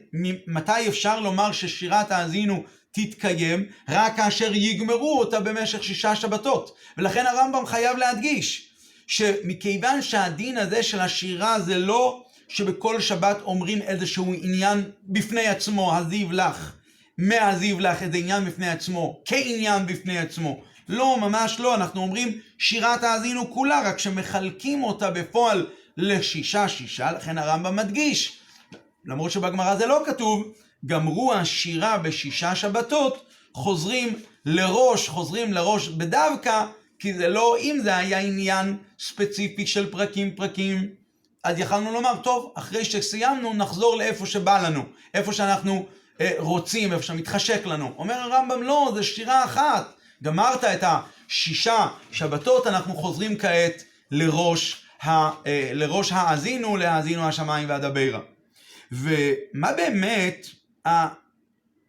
מתי 0.47 0.87
אפשר 0.87 1.19
לומר 1.19 1.51
ששירת 1.51 2.11
האזינו 2.11 2.63
תתקיים? 2.91 3.65
רק 3.89 4.15
כאשר 4.15 4.51
יגמרו 4.53 5.19
אותה 5.19 5.39
במשך 5.39 5.83
שישה 5.83 6.15
שבתות. 6.15 6.75
ולכן 6.97 7.25
הרמב"ם 7.25 7.65
חייב 7.65 7.97
להדגיש, 7.97 8.69
שמכיוון 9.07 10.01
שהדין 10.01 10.57
הזה 10.57 10.83
של 10.83 10.99
השירה 10.99 11.59
זה 11.59 11.77
לא 11.77 12.23
שבכל 12.47 13.01
שבת 13.01 13.37
אומרים 13.41 13.81
איזשהו 13.81 14.33
עניין 14.41 14.83
בפני 15.03 15.47
עצמו, 15.47 15.97
הזיו 15.97 16.31
לך, 16.31 16.71
מהזיו 17.17 17.79
לך, 17.79 18.03
איזה 18.03 18.17
עניין 18.17 18.45
בפני 18.45 18.69
עצמו, 18.69 19.21
כעניין 19.25 19.85
בפני 19.85 20.17
עצמו. 20.17 20.61
לא, 20.89 21.17
ממש 21.21 21.59
לא, 21.59 21.75
אנחנו 21.75 22.01
אומרים 22.01 22.39
שירת 22.57 23.03
האזינו 23.03 23.53
כולה, 23.53 23.81
רק 23.85 23.99
שמחלקים 23.99 24.83
אותה 24.83 25.11
בפועל 25.11 25.67
לשישה 25.97 26.69
שישה, 26.69 27.11
לכן 27.11 27.37
הרמב"ם 27.37 27.75
מדגיש, 27.75 28.39
למרות 29.05 29.31
שבגמרא 29.31 29.75
זה 29.75 29.85
לא 29.85 30.03
כתוב, 30.05 30.47
גמרו 30.85 31.33
השירה 31.33 31.97
בשישה 31.97 32.55
שבתות, 32.55 33.25
חוזרים 33.53 34.19
לראש, 34.45 35.09
חוזרים 35.09 35.53
לראש 35.53 35.87
בדווקא, 35.87 36.65
כי 36.99 37.13
זה 37.13 37.27
לא, 37.27 37.57
אם 37.59 37.79
זה 37.83 37.95
היה 37.95 38.19
עניין 38.19 38.77
ספציפי 38.99 39.67
של 39.67 39.91
פרקים 39.91 40.35
פרקים, 40.35 40.89
אז 41.43 41.59
יכלנו 41.59 41.91
לומר, 41.91 42.15
טוב, 42.23 42.53
אחרי 42.55 42.85
שסיימנו 42.85 43.53
נחזור 43.53 43.95
לאיפה 43.97 44.25
שבא 44.25 44.67
לנו, 44.67 44.83
איפה 45.13 45.33
שאנחנו 45.33 45.85
אה, 46.21 46.31
רוצים, 46.37 46.93
איפה 46.93 47.03
שמתחשק 47.03 47.65
לנו. 47.65 47.93
אומר 47.97 48.13
הרמב"ם, 48.13 48.63
לא, 48.63 48.91
זה 48.95 49.03
שירה 49.03 49.43
אחת. 49.43 49.93
גמרת 50.23 50.63
את 50.63 50.83
השישה 50.83 51.87
שבתות, 52.11 52.67
אנחנו 52.67 52.95
חוזרים 52.95 53.37
כעת 53.37 53.83
לראש, 54.11 54.82
ה, 55.03 55.31
אה, 55.47 55.71
לראש 55.73 56.11
האזינו, 56.11 56.77
להאזינו 56.77 57.27
השמיים 57.27 57.69
והדברה. 57.69 58.19
ומה 58.91 59.71
באמת, 59.73 60.47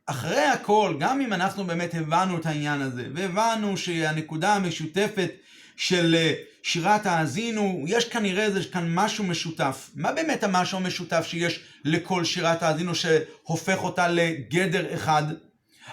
אחרי 0.07 0.45
הכל, 0.45 0.97
גם 1.01 1.21
אם 1.21 1.33
אנחנו 1.33 1.65
באמת 1.65 1.95
הבנו 1.95 2.39
את 2.39 2.47
העניין 2.47 2.81
הזה, 2.81 3.07
והבנו 3.15 3.77
שהנקודה 3.77 4.55
המשותפת 4.55 5.31
של 5.77 6.15
אה, 6.15 6.35
שירת 6.63 7.07
האזינו, 7.07 7.85
יש 7.89 8.05
כנראה 8.05 8.45
איזה 8.45 8.65
כאן 8.73 8.95
משהו 8.95 9.25
משותף. 9.25 9.91
מה 9.95 10.13
באמת 10.13 10.45
המשהו 10.45 10.79
המשותף 10.79 11.27
שיש 11.27 11.61
לכל 11.85 12.25
שירת 12.25 12.63
האזינו 12.63 12.95
שהופך 12.95 13.79
אותה 13.85 14.09
לגדר 14.09 14.95
אחד? 14.95 15.23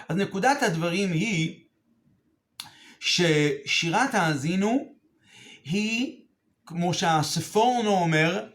אז 0.08 0.16
נקודת 0.16 0.62
הדברים 0.62 1.12
היא 1.12 1.60
ששירת 3.00 4.14
האזינו 4.14 4.94
היא, 5.64 6.21
כמו 6.66 6.94
שהספורנו 6.94 7.90
אומר, 7.90 8.46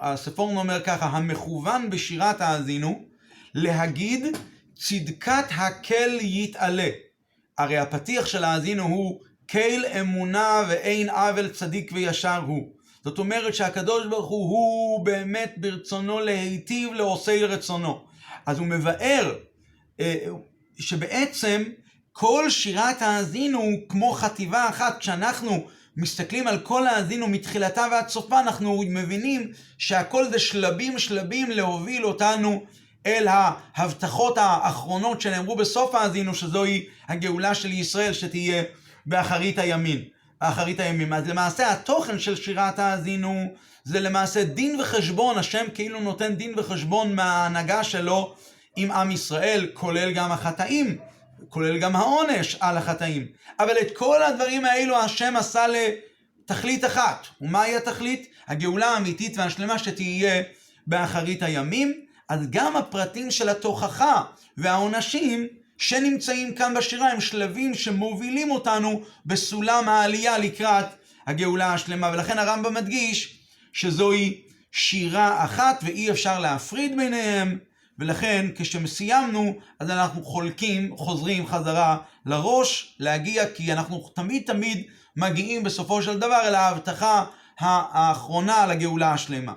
הספורנו 0.00 0.60
אומר 0.60 0.80
ככה, 0.84 1.06
המכוון 1.06 1.90
בשירת 1.90 2.40
האזינו, 2.40 3.04
להגיד 3.54 4.26
צדקת 4.76 5.44
הקל 5.50 6.18
יתעלה. 6.20 6.88
הרי 7.58 7.78
הפתיח 7.78 8.26
של 8.26 8.44
האזינו 8.44 8.82
הוא 8.82 9.20
קהל 9.46 9.86
אמונה 10.00 10.62
ואין 10.68 11.10
עוול 11.10 11.48
צדיק 11.48 11.90
וישר 11.94 12.42
הוא. 12.46 12.68
זאת 13.04 13.18
אומרת 13.18 13.54
שהקדוש 13.54 14.06
ברוך 14.06 14.28
הוא, 14.28 14.48
הוא 14.48 15.04
באמת 15.06 15.54
ברצונו 15.56 16.20
להיטיב 16.20 16.92
לעושי 16.92 17.44
רצונו. 17.44 18.04
אז 18.46 18.58
הוא 18.58 18.66
מבאר 18.66 19.34
אה, 20.00 20.26
שבעצם 20.78 21.62
כל 22.12 22.50
שירת 22.50 23.02
האזינו 23.02 23.58
הוא 23.58 23.78
כמו 23.88 24.12
חטיבה 24.12 24.68
אחת. 24.68 24.98
כשאנחנו 24.98 25.66
מסתכלים 25.96 26.46
על 26.46 26.58
כל 26.58 26.86
האזינו 26.86 27.28
מתחילתה 27.28 27.86
ועד 27.90 28.08
סופה, 28.08 28.40
אנחנו 28.40 28.82
מבינים 28.88 29.52
שהכל 29.78 30.30
זה 30.30 30.38
שלבים 30.38 30.98
שלבים 30.98 31.50
להוביל 31.50 32.04
אותנו 32.04 32.64
אל 33.06 33.26
ההבטחות 33.28 34.38
האחרונות 34.38 35.20
שנאמרו 35.20 35.56
בסוף 35.56 35.94
האזינו, 35.94 36.34
שזוהי 36.34 36.86
הגאולה 37.08 37.54
של 37.54 37.72
ישראל 37.72 38.12
שתהיה 38.12 38.62
באחרית 39.06 39.58
הימין. 39.58 40.04
אחרית 40.48 40.80
הימים. 40.80 41.12
אז 41.12 41.28
למעשה 41.28 41.72
התוכן 41.72 42.18
של 42.18 42.36
שירת 42.36 42.78
האזינו 42.78 43.54
זה 43.84 44.00
למעשה 44.00 44.44
דין 44.44 44.80
וחשבון, 44.80 45.38
השם 45.38 45.64
כאילו 45.74 46.00
נותן 46.00 46.34
דין 46.34 46.52
וחשבון 46.56 47.14
מההנהגה 47.14 47.84
שלו 47.84 48.34
עם 48.76 48.90
עם 48.90 49.10
ישראל, 49.10 49.66
כולל 49.74 50.12
גם 50.12 50.32
החטאים, 50.32 50.98
כולל 51.48 51.78
גם 51.78 51.96
העונש 51.96 52.56
על 52.60 52.76
החטאים. 52.76 53.26
אבל 53.58 53.74
את 53.80 53.96
כל 53.96 54.22
הדברים 54.22 54.64
האלו 54.64 54.96
השם 54.96 55.36
עשה 55.36 55.66
לתכלית 55.66 56.84
אחת. 56.84 57.26
ומהי 57.40 57.76
התכלית? 57.76 58.28
הגאולה 58.48 58.86
האמיתית 58.86 59.38
והשלמה 59.38 59.78
שתהיה 59.78 60.42
באחרית 60.86 61.42
הימים. 61.42 62.00
אז 62.28 62.50
גם 62.50 62.76
הפרטים 62.76 63.30
של 63.30 63.48
התוכחה 63.48 64.22
והעונשים 64.56 65.46
שנמצאים 65.78 66.54
כאן 66.54 66.74
בשירה 66.74 67.08
הם 67.08 67.20
שלבים 67.20 67.74
שמובילים 67.74 68.50
אותנו 68.50 69.02
בסולם 69.26 69.88
העלייה 69.88 70.38
לקראת 70.38 70.86
הגאולה 71.26 71.74
השלמה. 71.74 72.10
ולכן 72.14 72.38
הרמב"ם 72.38 72.74
מדגיש 72.74 73.38
שזוהי 73.72 74.40
שירה 74.72 75.44
אחת 75.44 75.80
ואי 75.82 76.10
אפשר 76.10 76.38
להפריד 76.38 76.96
ביניהם, 76.96 77.58
ולכן 77.98 78.46
כשסיימנו 78.56 79.54
אז 79.80 79.90
אנחנו 79.90 80.24
חולקים, 80.24 80.96
חוזרים 80.96 81.46
חזרה 81.46 81.98
לראש, 82.26 82.96
להגיע, 83.00 83.50
כי 83.54 83.72
אנחנו 83.72 84.10
תמיד 84.14 84.42
תמיד 84.46 84.86
מגיעים 85.16 85.62
בסופו 85.62 86.02
של 86.02 86.18
דבר 86.18 86.40
אל 86.44 86.54
ההבטחה 86.54 87.24
האחרונה 87.58 88.66
לגאולה 88.66 89.12
השלמה. 89.12 89.52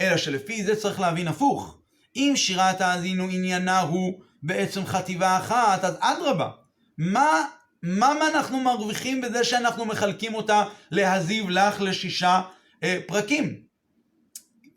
אלא 0.00 0.16
שלפי 0.16 0.64
זה 0.64 0.76
צריך 0.76 1.00
להבין 1.00 1.28
הפוך. 1.28 1.78
אם 2.16 2.32
שירת 2.36 2.80
האזינו 2.80 3.24
עניינה 3.24 3.80
הוא 3.80 4.20
בעצם 4.42 4.86
חטיבה 4.86 5.38
אחת, 5.38 5.84
אז 5.84 5.94
אדרבה, 6.00 6.50
מה, 6.98 7.44
מה 7.82 8.28
אנחנו 8.30 8.60
מרוויחים 8.60 9.20
בזה 9.20 9.44
שאנחנו 9.44 9.84
מחלקים 9.84 10.34
אותה 10.34 10.64
להזיב 10.90 11.50
לך 11.50 11.80
לשישה 11.80 12.42
אה, 12.82 12.98
פרקים? 13.06 13.60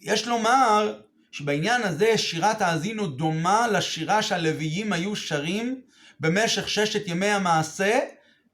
יש 0.01 0.27
לומר 0.27 0.99
שבעניין 1.31 1.81
הזה 1.83 2.17
שירת 2.17 2.61
האזינו 2.61 3.07
דומה 3.07 3.67
לשירה 3.67 4.21
שהלוויים 4.21 4.93
היו 4.93 5.15
שרים 5.15 5.81
במשך 6.19 6.69
ששת 6.69 7.07
ימי 7.07 7.27
המעשה 7.27 7.99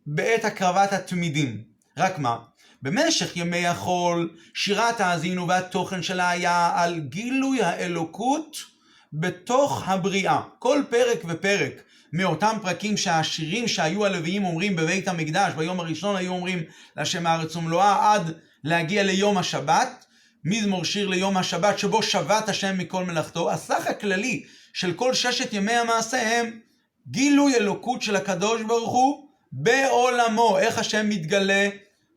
בעת 0.05 0.45
הקרבת 0.45 0.93
התמידים. 0.93 1.63
רק 1.97 2.19
מה? 2.19 2.37
במשך 2.81 3.37
ימי 3.37 3.67
החול 3.67 4.37
שירת 4.53 5.01
האזינו 5.01 5.47
והתוכן 5.47 6.03
שלה 6.03 6.29
היה 6.29 6.71
על 6.75 6.99
גילוי 6.99 7.63
האלוקות 7.63 8.57
בתוך 9.13 9.83
הבריאה. 9.87 10.41
כל 10.59 10.83
פרק 10.89 11.19
ופרק 11.27 11.73
מאותם 12.13 12.57
פרקים 12.61 12.97
שהשירים 12.97 13.67
שהיו 13.67 14.05
הלוויים 14.05 14.45
אומרים 14.45 14.75
בבית 14.75 15.07
המקדש, 15.07 15.53
ביום 15.53 15.79
הראשון 15.79 16.15
היו 16.15 16.31
אומרים 16.31 16.63
להשם 16.97 17.27
הארץ 17.27 17.55
ומלואה 17.55 18.13
עד 18.13 18.33
להגיע 18.63 19.03
ליום 19.03 19.37
השבת, 19.37 20.05
מזמור 20.49 20.86
שיר 20.86 21.07
ליום 21.07 21.38
השבת 21.38 21.79
שבו 21.79 22.03
שבת 22.03 22.49
השם 22.49 22.77
מכל 22.77 23.03
מלאכתו. 23.03 23.51
הסך 23.51 23.88
הכללי 23.88 24.43
של 24.73 24.93
כל 24.93 25.13
ששת 25.13 25.53
ימי 25.53 25.71
המעשה 25.71 26.39
הם 26.39 26.60
גילוי 27.07 27.55
אלוקות 27.55 28.01
של 28.01 28.15
הקדוש 28.15 28.62
ברוך 28.62 28.91
הוא 28.91 29.27
בעולמו, 29.51 30.57
איך 30.57 30.77
השם 30.77 31.10
מתגלה 31.10 31.69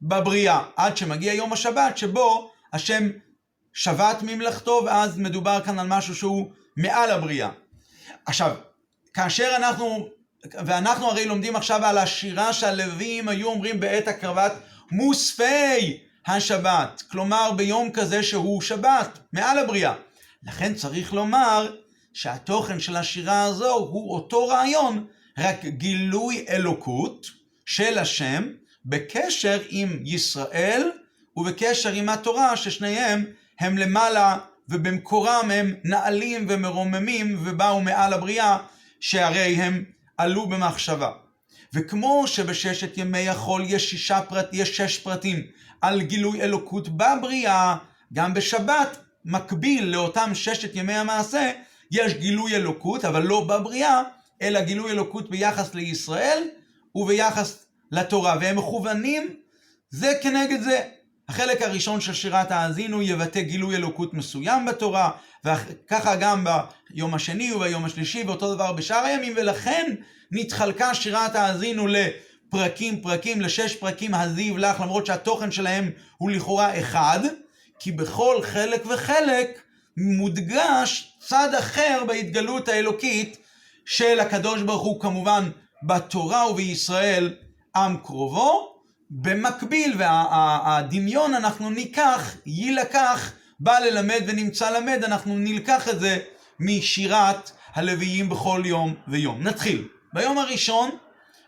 בבריאה, 0.02 0.62
עד 0.76 0.96
שמגיע 0.96 1.34
יום 1.34 1.52
השבת 1.52 1.98
שבו 1.98 2.50
השם 2.72 3.10
שבת 3.72 4.22
ממלאכתו, 4.22 4.82
ואז 4.86 5.18
מדובר 5.18 5.60
כאן 5.64 5.78
על 5.78 5.86
משהו 5.86 6.14
שהוא 6.14 6.50
מעל 6.76 7.10
הבריאה. 7.10 7.48
עכשיו, 8.26 8.56
כאשר 9.14 9.52
אנחנו, 9.56 10.08
ואנחנו 10.66 11.10
הרי 11.10 11.26
לומדים 11.26 11.56
עכשיו 11.56 11.84
על 11.84 11.98
השירה 11.98 12.52
שהלווים 12.52 13.28
היו 13.28 13.48
אומרים 13.48 13.80
בעת 13.80 14.08
הקרבת 14.08 14.52
מוספי 14.90 16.09
השבת, 16.34 17.02
כלומר 17.10 17.52
ביום 17.56 17.90
כזה 17.90 18.22
שהוא 18.22 18.62
שבת, 18.62 19.18
מעל 19.32 19.58
הבריאה. 19.58 19.94
לכן 20.42 20.74
צריך 20.74 21.12
לומר 21.12 21.76
שהתוכן 22.14 22.80
של 22.80 22.96
השירה 22.96 23.42
הזו 23.42 23.72
הוא 23.72 24.14
אותו 24.14 24.48
רעיון, 24.48 25.06
רק 25.38 25.64
גילוי 25.64 26.44
אלוקות 26.48 27.26
של 27.66 27.98
השם 27.98 28.48
בקשר 28.86 29.60
עם 29.68 30.02
ישראל 30.04 30.90
ובקשר 31.36 31.92
עם 31.92 32.08
התורה, 32.08 32.56
ששניהם 32.56 33.24
הם 33.60 33.78
למעלה 33.78 34.38
ובמקורם 34.68 35.50
הם 35.50 35.74
נעלים 35.84 36.46
ומרוממים 36.48 37.38
ובאו 37.44 37.80
מעל 37.80 38.12
הבריאה, 38.12 38.58
שהרי 39.00 39.54
הם 39.54 39.84
עלו 40.18 40.46
במחשבה. 40.46 41.10
וכמו 41.74 42.24
שבששת 42.26 42.98
ימי 42.98 43.28
החול 43.28 43.64
יש, 43.66 43.90
שישה 43.90 44.20
פרט, 44.20 44.48
יש 44.52 44.76
שש 44.76 44.98
פרטים 44.98 45.42
על 45.80 46.02
גילוי 46.02 46.42
אלוקות 46.42 46.88
בבריאה, 46.88 47.76
גם 48.12 48.34
בשבת, 48.34 48.98
מקביל 49.24 49.84
לאותם 49.84 50.30
ששת 50.34 50.70
ימי 50.74 50.92
המעשה, 50.94 51.50
יש 51.90 52.14
גילוי 52.14 52.56
אלוקות, 52.56 53.04
אבל 53.04 53.22
לא 53.22 53.44
בבריאה, 53.44 54.02
אלא 54.42 54.60
גילוי 54.60 54.90
אלוקות 54.90 55.30
ביחס 55.30 55.74
לישראל 55.74 56.42
וביחס 56.94 57.66
לתורה, 57.92 58.36
והם 58.40 58.56
מכוונים 58.58 59.34
זה 59.90 60.12
כנגד 60.22 60.60
זה. 60.60 60.80
החלק 61.28 61.62
הראשון 61.62 62.00
של 62.00 62.14
שירת 62.14 62.50
האזינו 62.50 63.02
יבטא 63.02 63.40
גילוי 63.40 63.76
אלוקות 63.76 64.14
מסוים 64.14 64.66
בתורה, 64.66 65.10
וככה 65.44 66.16
גם 66.16 66.46
ביום 66.90 67.14
השני 67.14 67.52
וביום 67.52 67.84
השלישי, 67.84 68.22
ואותו 68.26 68.54
דבר 68.54 68.72
בשאר 68.72 69.04
הימים, 69.04 69.32
ולכן 69.36 69.94
נתחלקה 70.32 70.94
שירת 70.94 71.34
האזינו 71.34 71.86
לפרקים 71.86 73.00
פרקים, 73.00 73.40
לשש 73.40 73.76
פרקים 73.76 74.14
הזיב 74.14 74.58
לך, 74.58 74.80
למרות 74.80 75.06
שהתוכן 75.06 75.50
שלהם 75.50 75.90
הוא 76.18 76.30
לכאורה 76.30 76.78
אחד, 76.80 77.20
כי 77.78 77.92
בכל 77.92 78.36
חלק 78.42 78.86
וחלק 78.86 79.62
מודגש 79.96 81.12
צד 81.20 81.54
אחר 81.58 82.04
בהתגלות 82.06 82.68
האלוקית 82.68 83.36
של 83.84 84.20
הקדוש 84.20 84.62
ברוך 84.62 84.82
הוא 84.82 85.00
כמובן 85.00 85.50
בתורה 85.82 86.50
ובישראל 86.50 87.34
עם 87.76 87.96
קרובו. 87.96 88.70
במקביל, 89.10 89.94
והדמיון 89.98 91.34
אנחנו 91.34 91.70
ניקח, 91.70 92.36
יילקח, 92.46 93.32
בא 93.60 93.78
ללמד 93.78 94.22
ונמצא 94.26 94.70
למד, 94.70 95.04
אנחנו 95.04 95.38
נלקח 95.38 95.88
את 95.88 96.00
זה 96.00 96.18
משירת 96.60 97.50
הלוויים 97.74 98.28
בכל 98.28 98.62
יום 98.64 98.94
ויום. 99.08 99.42
נתחיל. 99.42 99.88
ביום 100.12 100.38
הראשון, 100.38 100.90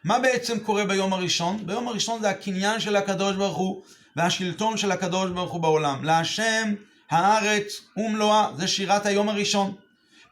מה 0.05 0.19
בעצם 0.19 0.59
קורה 0.59 0.85
ביום 0.85 1.13
הראשון? 1.13 1.67
ביום 1.67 1.89
הראשון 1.89 2.21
זה 2.21 2.31
הקניין 2.31 2.81
של 2.81 2.97
הקדוש 2.97 3.37
ברוך 3.37 3.57
הוא 3.57 3.83
והשלטון 4.17 4.77
של 4.77 4.93
הקדוש 4.93 5.31
ברוך 5.31 5.53
הוא 5.53 5.61
בעולם. 5.61 6.05
להשם 6.05 6.75
הארץ 7.11 7.81
ומלואה, 7.97 8.49
זה 8.57 8.69
שירת 8.69 9.07
היום 9.07 9.29
הראשון. 9.29 9.75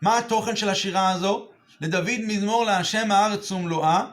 מה 0.02 0.18
התוכן 0.18 0.56
של 0.56 0.68
השירה 0.68 1.10
הזו? 1.10 1.48
לדוד 1.80 2.20
מזמור 2.26 2.64
להשם 2.64 3.12
הארץ 3.12 3.52
ומלואה, 3.52 4.04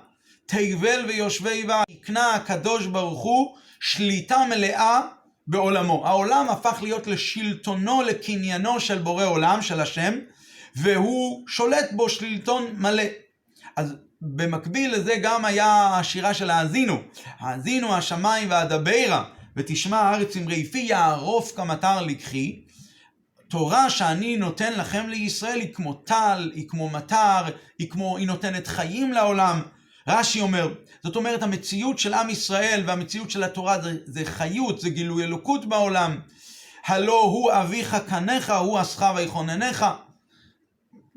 תיבל 0.45 1.05
ויושבי 1.07 1.63
בה, 1.63 1.83
הקנה 1.89 2.33
הקדוש 2.33 2.85
ברוך 2.85 3.23
הוא 3.23 3.57
שליטה 3.79 4.45
מלאה 4.49 5.01
בעולמו. 5.47 6.07
העולם 6.07 6.49
הפך 6.49 6.79
להיות 6.81 7.07
לשלטונו, 7.07 8.01
לקניינו 8.01 8.79
של 8.79 8.97
בורא 8.97 9.25
עולם, 9.25 9.61
של 9.61 9.79
השם, 9.79 10.13
והוא 10.75 11.47
שולט 11.47 11.91
בו 11.91 12.09
שלטון 12.09 12.67
מלא. 12.77 13.03
אז 13.75 13.95
במקביל 14.21 14.93
לזה 14.93 15.15
גם 15.23 15.45
היה 15.45 15.97
השירה 15.99 16.33
של 16.33 16.49
האזינו. 16.49 17.01
האזינו 17.39 17.95
השמיים 17.95 18.49
והדברה, 18.51 19.23
ותשמע 19.57 19.97
הארץ 19.97 20.35
עם 20.35 20.49
רעפי 20.49 20.79
יערוף 20.79 21.55
כמטר 21.55 22.01
לקחי. 22.01 22.61
תורה 23.47 23.89
שאני 23.89 24.37
נותן 24.37 24.73
לכם 24.73 25.07
לישראל 25.07 25.59
היא 25.59 25.73
כמו 25.73 25.93
טל, 25.93 26.51
היא 26.55 26.67
כמו 26.67 26.89
מטר, 26.89 27.41
היא 27.79 27.89
כמו, 27.89 28.17
היא 28.17 28.27
נותנת 28.27 28.67
חיים 28.67 29.13
לעולם. 29.13 29.61
רש"י 30.07 30.41
אומר, 30.41 30.73
זאת 31.03 31.15
אומרת 31.15 31.43
המציאות 31.43 31.99
של 31.99 32.13
עם 32.13 32.29
ישראל 32.29 32.83
והמציאות 32.87 33.31
של 33.31 33.43
התורה 33.43 33.81
זה, 33.81 33.97
זה 34.05 34.25
חיות, 34.25 34.81
זה 34.81 34.89
גילוי 34.89 35.23
אלוקות 35.23 35.65
בעולם. 35.65 36.19
הלא 36.85 37.21
הוא 37.23 37.51
אביך 37.53 37.97
קניך, 38.07 38.49
הוא 38.49 38.77
עשך 38.79 39.05
ויכוננך. 39.15 39.85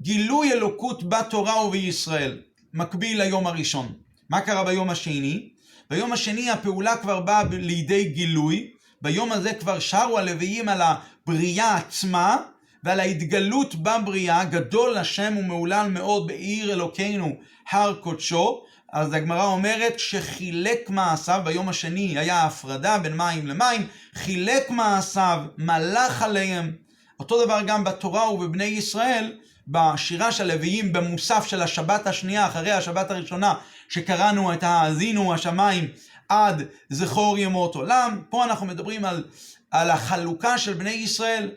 גילוי 0.00 0.52
אלוקות 0.52 1.08
בתורה 1.08 1.66
ובישראל, 1.66 2.42
מקביל 2.74 3.22
ליום 3.22 3.46
הראשון. 3.46 3.92
מה 4.28 4.40
קרה 4.40 4.64
ביום 4.64 4.90
השני? 4.90 5.48
ביום 5.90 6.12
השני 6.12 6.50
הפעולה 6.50 6.96
כבר 6.96 7.20
באה 7.20 7.42
לידי 7.52 8.04
גילוי, 8.04 8.70
ביום 9.02 9.32
הזה 9.32 9.52
כבר 9.54 9.78
שרו 9.78 10.18
הלוויים 10.18 10.68
על 10.68 10.80
הבריאה 10.82 11.76
עצמה 11.76 12.36
ועל 12.84 13.00
ההתגלות 13.00 13.74
בבריאה, 13.74 14.44
גדול 14.44 14.96
השם 14.96 15.34
ומהולל 15.38 15.88
מאוד 15.90 16.26
בעיר 16.26 16.72
אלוקינו 16.72 17.36
הר 17.70 17.94
קודשו, 17.94 18.62
אז 18.92 19.12
הגמרא 19.12 19.44
אומרת 19.44 19.98
שחילק 19.98 20.90
מעשיו, 20.90 21.40
ביום 21.44 21.68
השני 21.68 22.18
היה 22.18 22.44
הפרדה 22.44 22.98
בין 22.98 23.16
מים 23.16 23.46
למים, 23.46 23.86
חילק 24.14 24.70
מעשיו, 24.70 25.44
מלך 25.58 26.22
עליהם. 26.22 26.72
אותו 27.20 27.44
דבר 27.44 27.60
גם 27.66 27.84
בתורה 27.84 28.32
ובבני 28.32 28.64
ישראל, 28.64 29.32
בשירה 29.68 30.32
של 30.32 30.50
הלוויים 30.50 30.92
במוסף 30.92 31.46
של 31.46 31.62
השבת 31.62 32.06
השנייה, 32.06 32.46
אחרי 32.46 32.70
השבת 32.70 33.10
הראשונה, 33.10 33.54
שקראנו 33.88 34.52
את 34.52 34.62
האזינו 34.62 35.34
השמיים 35.34 35.88
עד 36.28 36.62
זכור 36.90 37.38
ימות 37.38 37.74
עולם. 37.74 38.22
פה 38.30 38.44
אנחנו 38.44 38.66
מדברים 38.66 39.04
על, 39.04 39.24
על 39.70 39.90
החלוקה 39.90 40.58
של 40.58 40.72
בני 40.72 40.90
ישראל. 40.90 41.50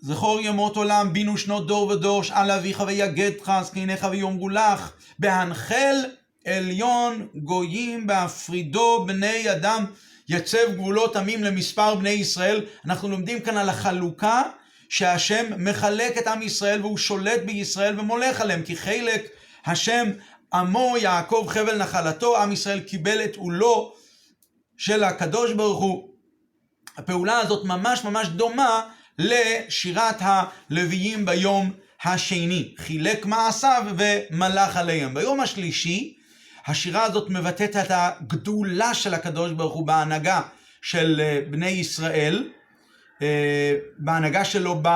זכור 0.00 0.40
ימות 0.40 0.76
עולם, 0.76 1.12
בינו 1.12 1.38
שנות 1.38 1.66
דור 1.66 1.88
ודור, 1.88 2.22
שאל 2.22 2.50
אביך 2.50 2.82
ויגדך, 2.86 3.60
זקניך 3.62 4.06
ויאמרו 4.10 4.48
לך, 4.48 4.92
בהנחל 5.18 5.96
עליון 6.46 7.26
גויים 7.34 8.06
בהפרידו 8.06 9.04
בני 9.06 9.52
אדם, 9.52 9.84
יצב 10.28 10.72
גבולות 10.74 11.16
עמים 11.16 11.44
למספר 11.44 11.94
בני 11.94 12.10
ישראל. 12.10 12.64
אנחנו 12.84 13.08
לומדים 13.08 13.40
כאן 13.40 13.56
על 13.56 13.68
החלוקה 13.68 14.42
שהשם 14.88 15.46
מחלק 15.58 16.18
את 16.18 16.26
עם 16.26 16.42
ישראל 16.42 16.80
והוא 16.80 16.98
שולט 16.98 17.40
בישראל 17.46 18.00
ומולך 18.00 18.40
עליהם, 18.40 18.62
כי 18.62 18.76
חלק 18.76 19.28
השם 19.66 20.10
עמו 20.52 20.94
יעקב 21.00 21.46
חבל 21.48 21.76
נחלתו, 21.76 22.42
עם 22.42 22.52
ישראל 22.52 22.80
קיבל 22.80 23.24
את 23.24 23.36
עולו 23.36 23.94
של 24.76 25.04
הקדוש 25.04 25.52
ברוך 25.52 25.82
הוא. 25.82 26.08
הפעולה 26.96 27.38
הזאת 27.38 27.64
ממש 27.64 28.04
ממש 28.04 28.28
דומה 28.28 28.82
לשירת 29.18 30.16
הלוויים 30.20 31.26
ביום 31.26 31.72
השני. 32.04 32.74
חילק 32.78 33.26
מעשיו 33.26 33.84
ומלך 33.96 34.76
עליהם. 34.76 35.14
ביום 35.14 35.40
השלישי 35.40 36.16
השירה 36.66 37.04
הזאת 37.04 37.30
מבטאת 37.30 37.76
את 37.76 37.86
הגדולה 37.90 38.94
של 38.94 39.14
הקדוש 39.14 39.52
ברוך 39.52 39.74
הוא 39.74 39.86
בהנהגה 39.86 40.40
של 40.82 41.20
אה, 41.20 41.40
בני 41.50 41.68
ישראל, 41.68 42.48
בהנהגה 43.98 44.44
שלו, 44.44 44.80
ב, 44.82 44.88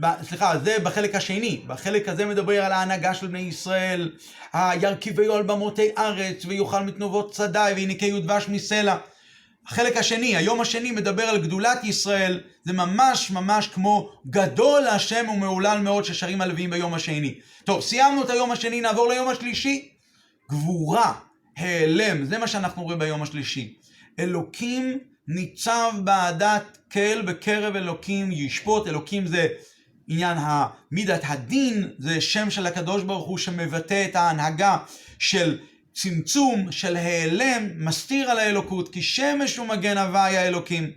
ב, 0.00 0.06
סליחה, 0.22 0.58
זה 0.58 0.76
בחלק 0.82 1.14
השני, 1.14 1.62
בחלק 1.66 2.08
הזה 2.08 2.26
מדבר 2.26 2.64
על 2.64 2.72
ההנהגה 2.72 3.14
של 3.14 3.26
בני 3.26 3.38
ישראל, 3.38 4.12
הירכיבהו 4.52 5.34
על 5.34 5.42
במותי 5.42 5.88
ארץ, 5.98 6.44
ויאכל 6.44 6.82
מתנובות 6.82 7.34
שדי, 7.34 7.72
ויניקי 7.76 8.20
דבש 8.20 8.48
מסלע. 8.48 8.96
החלק 9.66 9.96
השני, 9.96 10.36
היום 10.36 10.60
השני 10.60 10.90
מדבר 10.90 11.22
על 11.22 11.42
גדולת 11.42 11.84
ישראל, 11.84 12.40
זה 12.64 12.72
ממש 12.72 13.30
ממש 13.30 13.68
כמו 13.68 14.10
גדול 14.26 14.86
השם 14.86 15.28
ומהולל 15.28 15.78
מאוד 15.78 16.04
ששרים 16.04 16.40
הלוויים 16.40 16.70
ביום 16.70 16.94
השני. 16.94 17.34
טוב, 17.64 17.80
סיימנו 17.80 18.22
את 18.22 18.30
היום 18.30 18.50
השני, 18.50 18.80
נעבור 18.80 19.08
ליום 19.08 19.28
השלישי. 19.28 19.88
גבורה, 20.50 21.12
העלם, 21.56 22.24
זה 22.24 22.38
מה 22.38 22.46
שאנחנו 22.46 22.82
רואים 22.82 22.98
ביום 22.98 23.22
השלישי. 23.22 23.74
אלוקים 24.18 24.98
ניצב 25.28 25.92
בעדת 26.04 26.78
כל 26.92 27.22
בקרב 27.22 27.76
אלוקים 27.76 28.32
ישפוט, 28.32 28.86
אלוקים 28.86 29.26
זה 29.26 29.48
עניין 30.08 30.38
מידת 30.92 31.20
הדין, 31.24 31.88
זה 31.98 32.20
שם 32.20 32.50
של 32.50 32.66
הקדוש 32.66 33.02
ברוך 33.02 33.28
הוא 33.28 33.38
שמבטא 33.38 34.04
את 34.10 34.16
ההנהגה 34.16 34.78
של 35.18 35.58
צמצום, 35.94 36.72
של 36.72 36.96
העלם, 36.96 37.70
מסתיר 37.76 38.30
על 38.30 38.38
האלוקות, 38.38 38.92
כי 38.92 39.02
שמש 39.02 39.56
הוא 39.56 39.66
מגן 39.66 39.98
הוואי 39.98 40.36
האלוקים. 40.36 40.90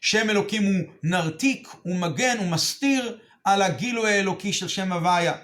שם 0.00 0.30
אלוקים 0.30 0.62
הוא 0.62 0.82
נרתיק, 1.02 1.68
הוא 1.82 1.96
מגן, 1.96 2.36
הוא 2.38 2.48
מסתיר 2.48 3.18
על 3.44 3.62
הגילוי 3.62 4.10
האלוקי 4.10 4.52
של 4.52 4.68
שם 4.68 4.92
הוויה. 4.92 5.34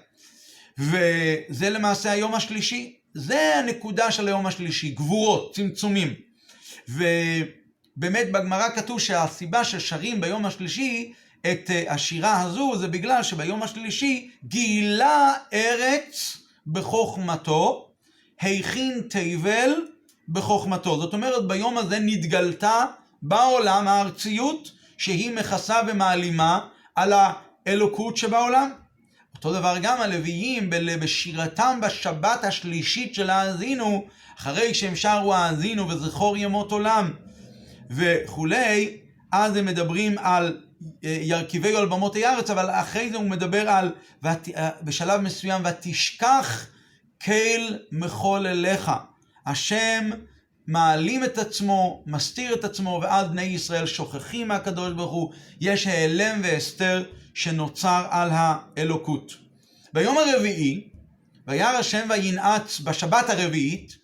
וזה 0.79 1.71
למעשה 1.71 2.11
היום 2.11 2.35
השלישי. 2.35 2.97
זה 3.15 3.57
הנקודה 3.57 4.13
של 4.13 4.27
היום 4.27 4.47
השלישי, 4.47 4.91
גבורות, 4.91 5.55
צמצומים. 5.55 6.15
ובאמת 7.97 8.33
בגמרא 8.33 8.69
כתוב 8.69 9.01
שהסיבה 9.01 9.65
ששרים 9.65 10.21
ביום 10.21 10.47
השלישי 10.47 11.13
את 11.53 11.71
אה, 11.71 11.85
השירה 11.95 12.41
הזו 12.41 12.79
זה 12.79 12.89
בגלל 12.89 13.23
שביום 13.23 13.63
השלישי 13.63 14.31
גילה 14.45 15.35
ארץ 15.53 16.39
בחוכמתו, 16.67 17.89
הכין 18.41 19.03
תבל 19.09 19.71
בחוכמתו. 20.29 21.01
זאת 21.01 21.13
אומרת 21.13 21.49
ביום 21.49 21.79
הזה 21.79 21.99
נתגלתה 22.01 22.85
בעולם 23.23 23.89
הארציות 23.89 24.71
שהיא 24.99 25.31
מכסה 25.31 25.81
ומעלימה 25.89 26.61
על 26.95 27.13
האלוקות 27.67 28.17
שבעולם. 28.17 28.71
אותו 29.37 29.53
דבר 29.53 29.77
גם 29.83 30.01
הלוויים 30.01 30.71
בשירתם 31.01 31.79
בשבת 31.83 32.45
השלישית 32.45 33.15
של 33.15 33.31
האזינו, 33.31 34.07
אחרי 34.39 34.75
שהם 34.75 34.97
שרו 34.97 35.35
האזינו 35.35 35.89
וזכור 35.89 36.37
ימות 36.37 36.73
עולם 36.73 37.11
וכולי, 37.91 38.97
אז 39.33 39.57
הם 39.57 39.67
מדברים 39.67 40.19
על 40.19 40.61
אה, 41.05 41.19
ירכיבי 41.23 41.77
על 41.77 41.87
במות 41.87 42.17
הארץ, 42.17 42.51
אבל 42.51 42.71
אחרי 42.71 43.11
זה 43.11 43.17
הוא 43.17 43.31
מדבר 43.31 43.69
על, 43.69 43.93
אה, 44.25 44.71
בשלב 44.83 45.21
מסוים, 45.21 45.63
ותשכח 45.65 46.67
קהל 47.19 47.79
מחול 47.93 48.47
אליך. 48.47 48.91
השם 49.47 50.11
מעלים 50.67 51.25
את 51.25 51.39
עצמו, 51.39 52.03
מסתיר 52.07 52.55
את 52.55 52.65
עצמו, 52.65 53.01
ואז 53.03 53.29
בני 53.29 53.43
ישראל 53.43 53.87
שוכחים 53.87 54.49
מהקדוש 54.49 54.93
ברוך 54.93 55.13
הוא, 55.13 55.33
יש 55.61 55.87
העלם 55.87 56.41
והסתר 56.43 57.05
שנוצר 57.35 58.07
על 58.11 58.29
האלוקות. 58.33 59.33
ביום 59.93 60.17
הרביעי, 60.19 60.89
וירא 61.47 61.69
השם 61.69 62.09
וינעץ 62.11 62.81
בשבת 62.81 63.31
הרביעית, 63.31 63.97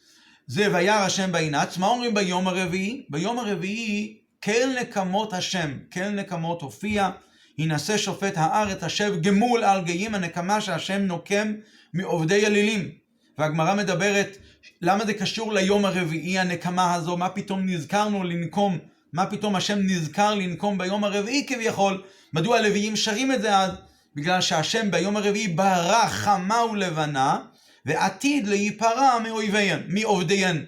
זה 0.47 0.75
וירא 0.75 0.95
השם 0.95 1.31
וינעץ, 1.33 1.79
מה 1.79 1.87
אומרים 1.87 2.15
ביום 2.15 2.49
הרביעי? 2.49 3.03
ביום 3.09 3.39
הרביעי, 3.39 4.17
כל 4.45 4.81
נקמות 4.81 5.33
השם, 5.33 5.71
כל 5.93 6.09
נקמות 6.09 6.63
הופיע, 6.63 7.11
ינסה 7.59 7.99
שופט 7.99 8.33
הארץ, 8.37 8.83
השב 8.83 9.21
גמול 9.21 9.65
על 9.65 9.85
גאים 9.85 10.15
הנקמה 10.15 10.61
שהשם 10.61 11.03
נוקם 11.03 11.55
מעובדי 11.95 12.47
אלילים. 12.47 12.91
והגמרא 13.39 13.75
מדברת 13.75 14.37
למה 14.83 15.05
זה 15.05 15.15
קשור 15.15 15.53
ליום 15.53 15.85
הרביעי 15.85 16.39
הנקמה 16.39 16.95
הזו? 16.95 17.17
מה 17.17 17.29
פתאום 17.29 17.61
נזכרנו 17.67 18.25
לנקום? 18.25 18.79
מה 19.13 19.27
פתאום 19.27 19.57
השם 19.57 19.79
נזכר 19.79 20.35
לנקום 20.35 20.79
ביום 20.79 21.05
הרביעי 21.05 21.47
כביכול? 21.47 22.03
מדוע 22.33 22.59
הלוויים 22.59 22.97
שרים 22.97 23.33
את 23.33 23.43
זה 23.43 23.57
אז? 23.57 23.71
בגלל 24.17 24.41
שהשם 24.41 24.91
ביום 24.91 25.17
הרביעי 25.17 25.49
ברא 25.49 26.07
חמה 26.07 26.65
ולבנה, 26.65 27.39
ועתיד 27.87 28.47
להיפרע 28.47 29.19
מאויביהן, 29.19 29.83
מעובדיהן. 29.89 30.65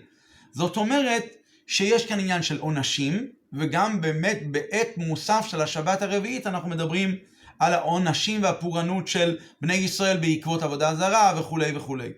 זאת 0.52 0.76
אומרת 0.76 1.24
שיש 1.66 2.06
כאן 2.06 2.20
עניין 2.20 2.42
של 2.42 2.58
עונשים, 2.58 3.28
וגם 3.52 4.00
באמת 4.00 4.38
בעת 4.50 4.88
מוסף 4.96 5.46
של 5.48 5.60
השבת 5.60 6.02
הרביעית 6.02 6.46
אנחנו 6.46 6.68
מדברים 6.68 7.16
על 7.58 7.72
העונשים 7.72 8.42
והפורענות 8.42 9.08
של 9.08 9.38
בני 9.60 9.74
ישראל 9.74 10.16
בעקבות 10.16 10.62
עבודה 10.62 10.94
זרה 10.94 11.34
וכולי 11.38 11.76
וכולי. 11.76 12.08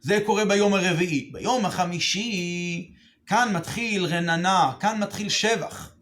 זה 0.00 0.18
קורה 0.26 0.44
ביום 0.44 0.74
הרביעי. 0.74 1.30
ביום 1.32 1.66
החמישי, 1.66 2.90
כאן 3.26 3.56
מתחיל 3.56 4.04
רננה, 4.04 4.72
כאן 4.80 5.02
מתחיל 5.02 5.28
שבח. 5.28 5.92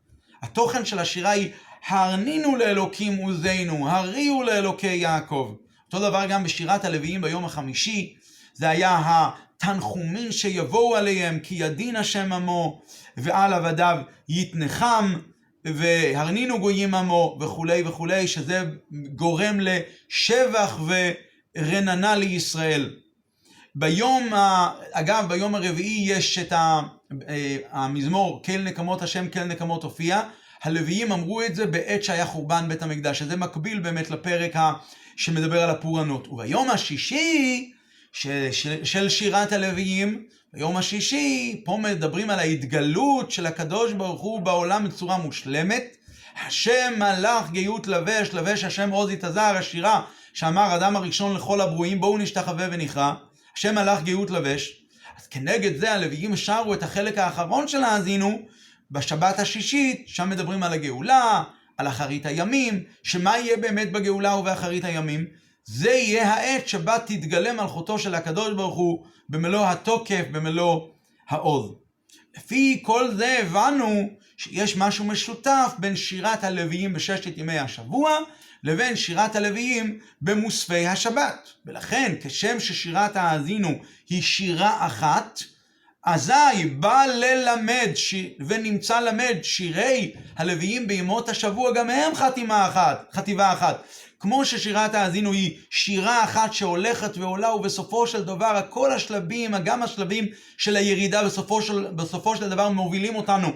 התוכן 0.42 0.85
של 0.85 0.98
השירה 0.98 1.31
היא, 1.31 1.50
הרנינו 1.88 2.57
לאלוקים 2.57 3.16
עוזנו, 3.16 3.90
הריעו 3.90 4.42
לאלוקי 4.42 4.94
יעקב. 4.94 5.55
אותו 5.87 6.09
דבר 6.09 6.26
גם 6.29 6.44
בשירת 6.44 6.85
הלוויים 6.85 7.20
ביום 7.20 7.44
החמישי, 7.44 8.16
זה 8.61 8.68
היה 8.68 9.31
התנחומים 9.62 10.33
שיבואו 10.33 10.96
עליהם, 10.96 11.38
כי 11.38 11.55
ידין 11.55 11.96
השם 11.96 12.33
עמו, 12.33 12.83
ועל 13.16 13.53
עבדיו 13.53 13.99
יתנחם, 14.29 15.14
והרנינו 15.64 16.61
גויים 16.61 16.94
עמו, 16.94 17.38
וכולי 17.40 17.83
וכולי, 17.83 18.29
שזה 18.29 18.62
גורם 18.90 19.61
לשבח 19.61 20.79
ורננה 21.57 22.16
לישראל. 22.16 22.96
ביום, 23.75 24.29
אגב, 24.92 25.25
ביום 25.29 25.55
הרביעי 25.55 26.05
יש 26.07 26.38
את 26.38 26.53
אה, 26.53 26.81
המזמור, 27.70 28.42
כל 28.44 28.59
נקמות 28.59 29.03
השם, 29.03 29.29
כל 29.29 29.44
נקמות 29.44 29.85
הופיע. 29.85 30.23
הלוויים 30.62 31.12
אמרו 31.12 31.42
את 31.42 31.55
זה 31.55 31.66
בעת 31.66 32.05
שהיה 32.05 32.27
חורבן 32.27 32.64
בית 32.68 32.83
המקדש, 32.83 33.18
שזה 33.18 33.37
מקביל 33.37 33.81
באמת 33.81 34.11
לפרק 34.11 34.55
שמדבר 35.16 35.62
על 35.62 35.70
הפורענות. 35.70 36.29
וביום 36.29 36.70
השישי 36.70 37.73
של, 38.12 38.49
של, 38.53 38.85
של 38.85 39.09
שירת 39.09 39.53
הלוויים, 39.53 40.25
ביום 40.53 40.77
השישי, 40.77 41.62
פה 41.64 41.77
מדברים 41.77 42.31
על 42.31 42.38
ההתגלות 42.38 43.31
של 43.31 43.46
הקדוש 43.46 43.92
ברוך 43.92 44.20
הוא 44.20 44.40
בעולם 44.40 44.85
בצורה 44.85 45.18
מושלמת. 45.18 45.96
השם 46.46 46.92
מלאך 46.96 47.51
גאות 47.51 47.87
לבש, 47.87 48.29
לבש 48.35 48.64
השם 48.64 48.90
עוז 48.90 49.11
יתעזר, 49.11 49.57
השירה 49.59 50.03
שאמר 50.33 50.77
אדם 50.77 50.96
הראשון 50.96 51.37
לכל 51.37 51.61
הברואים, 51.61 52.01
בואו 52.01 52.18
נשתחווה 52.18 52.68
ונכרע. 52.70 53.14
השם 53.57 53.75
מלאך 53.75 54.03
גאות 54.03 54.31
לבש. 54.31 54.83
אז 55.18 55.27
כנגד 55.27 55.77
זה 55.77 55.92
הלוויים 55.92 56.37
שרו 56.37 56.75
את 56.75 56.83
החלק 56.83 57.18
האחרון 57.18 57.68
של 57.68 57.85
האזינו 57.85 58.42
בשבת 58.90 59.38
השישית, 59.38 60.05
שם 60.07 60.31
מדברים 60.31 60.62
על 60.62 60.73
הגאולה, 60.73 61.42
על 61.77 61.88
אחרית 61.88 62.27
הימים, 62.27 62.85
שמה 63.03 63.38
יהיה 63.38 63.57
באמת 63.57 63.92
בגאולה 63.92 64.37
ובאחרית 64.37 64.85
הימים? 64.85 65.39
זה 65.64 65.90
יהיה 65.90 66.35
העת 66.35 66.68
שבה 66.68 66.99
תתגלה 66.99 67.53
מלכותו 67.53 67.99
של 67.99 68.14
הקדוש 68.14 68.55
ברוך 68.55 68.77
הוא 68.77 69.07
במלוא 69.29 69.66
התוקף, 69.66 70.25
במלוא 70.31 70.88
העוז. 71.29 71.73
לפי 72.37 72.81
כל 72.83 73.14
זה 73.14 73.38
הבנו 73.42 74.11
שיש 74.37 74.77
משהו 74.77 75.05
משותף 75.05 75.73
בין 75.79 75.96
שירת 75.96 76.44
הלוויים 76.44 76.92
בששת 76.92 77.38
ימי 77.38 77.59
השבוע 77.59 78.18
לבין 78.64 78.96
שירת 78.96 79.37
הלוויים 79.37 79.99
במוספי 80.23 80.87
השבת. 80.87 81.49
ולכן, 81.66 82.14
כשם 82.23 82.61
ששירת 82.61 83.16
האזינו 83.16 83.79
היא 84.09 84.23
שירה 84.23 84.87
אחת, 84.87 85.40
אזי 86.05 86.64
בא 86.77 87.05
ללמד 87.07 87.90
ש... 87.94 88.14
ונמצא 88.46 89.01
למד 89.01 89.37
שירי 89.42 90.12
הלוויים 90.37 90.87
בימות 90.87 91.29
השבוע, 91.29 91.73
גם 91.73 91.90
הם 91.90 92.14
חתימה 92.14 92.68
אחת, 92.68 93.09
חטיבה 93.12 93.53
אחת. 93.53 93.83
כמו 94.20 94.44
ששירת 94.44 94.94
האזינו 94.94 95.33
היא 95.33 95.59
שירה 95.70 96.24
אחת 96.24 96.52
שהולכת 96.52 97.18
ועולה 97.18 97.54
ובסופו 97.54 98.06
של 98.06 98.24
דבר 98.24 98.61
כל 98.68 98.92
השלבים, 98.92 99.54
גם 99.64 99.83
השלבים 99.83 100.26
של 100.56 100.76
הירידה 100.76 101.24
בסופו 101.24 101.62
של, 101.62 101.87
בסופו 101.87 102.37
של 102.37 102.48
דבר 102.48 102.68
מובילים 102.68 103.16
אותנו 103.16 103.48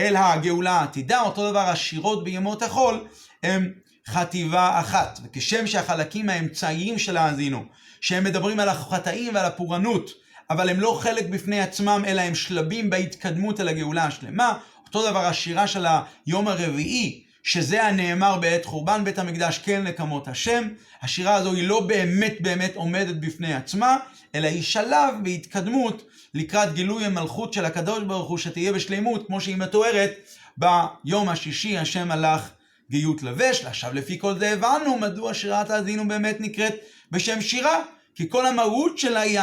אל 0.00 0.16
הגאולה 0.16 0.72
העתידה, 0.72 1.20
אותו 1.20 1.50
דבר 1.50 1.60
השירות 1.60 2.24
בימות 2.24 2.62
החול 2.62 3.04
הם 3.42 3.72
חטיבה 4.08 4.80
אחת. 4.80 5.20
וכשם 5.24 5.66
שהחלקים 5.66 6.28
האמצעיים 6.28 6.98
של 6.98 7.16
האזינו, 7.16 7.64
שהם 8.00 8.24
מדברים 8.24 8.60
על 8.60 8.68
החטאים 8.68 9.34
ועל 9.34 9.46
הפורענות, 9.46 10.10
אבל 10.50 10.68
הם 10.68 10.80
לא 10.80 10.98
חלק 11.02 11.26
בפני 11.28 11.60
עצמם, 11.60 12.02
אלא 12.06 12.20
הם 12.20 12.34
שלבים 12.34 12.90
בהתקדמות 12.90 13.60
אל 13.60 13.68
הגאולה 13.68 14.04
השלמה, 14.04 14.58
אותו 14.86 15.10
דבר 15.10 15.24
השירה 15.24 15.66
של 15.66 15.86
היום 16.26 16.48
הרביעי, 16.48 17.31
שזה 17.42 17.86
הנאמר 17.86 18.38
בעת 18.38 18.64
חורבן 18.64 19.04
בית 19.04 19.18
המקדש, 19.18 19.58
כן 19.58 19.82
נקמות 19.82 20.28
השם. 20.28 20.68
השירה 21.02 21.34
הזו 21.34 21.52
היא 21.52 21.68
לא 21.68 21.80
באמת 21.80 22.34
באמת 22.40 22.72
עומדת 22.74 23.16
בפני 23.16 23.54
עצמה, 23.54 23.96
אלא 24.34 24.46
היא 24.46 24.62
שלב 24.62 25.14
בהתקדמות 25.22 26.06
לקראת 26.34 26.74
גילוי 26.74 27.04
המלכות 27.04 27.52
של 27.52 27.64
הקדוש 27.64 28.04
ברוך 28.04 28.28
הוא, 28.28 28.38
שתהיה 28.38 28.72
בשלימות, 28.72 29.26
כמו 29.26 29.40
שהיא 29.40 29.56
מתוארת 29.56 30.12
ביום 30.56 31.28
השישי, 31.28 31.78
השם 31.78 32.10
הלך 32.10 32.50
גאות 32.90 33.22
לבש. 33.22 33.64
עכשיו 33.64 33.94
לפי 33.94 34.18
כל 34.18 34.38
זה 34.38 34.52
הבנו 34.52 34.98
מדוע 34.98 35.34
שירת 35.34 35.70
האזינו 35.70 36.08
באמת 36.08 36.36
נקראת 36.40 36.74
בשם 37.10 37.40
שירה. 37.40 37.78
כי 38.14 38.28
כל 38.28 38.46
המהות 38.46 38.98
שלה 38.98 39.20
היא 39.20 39.40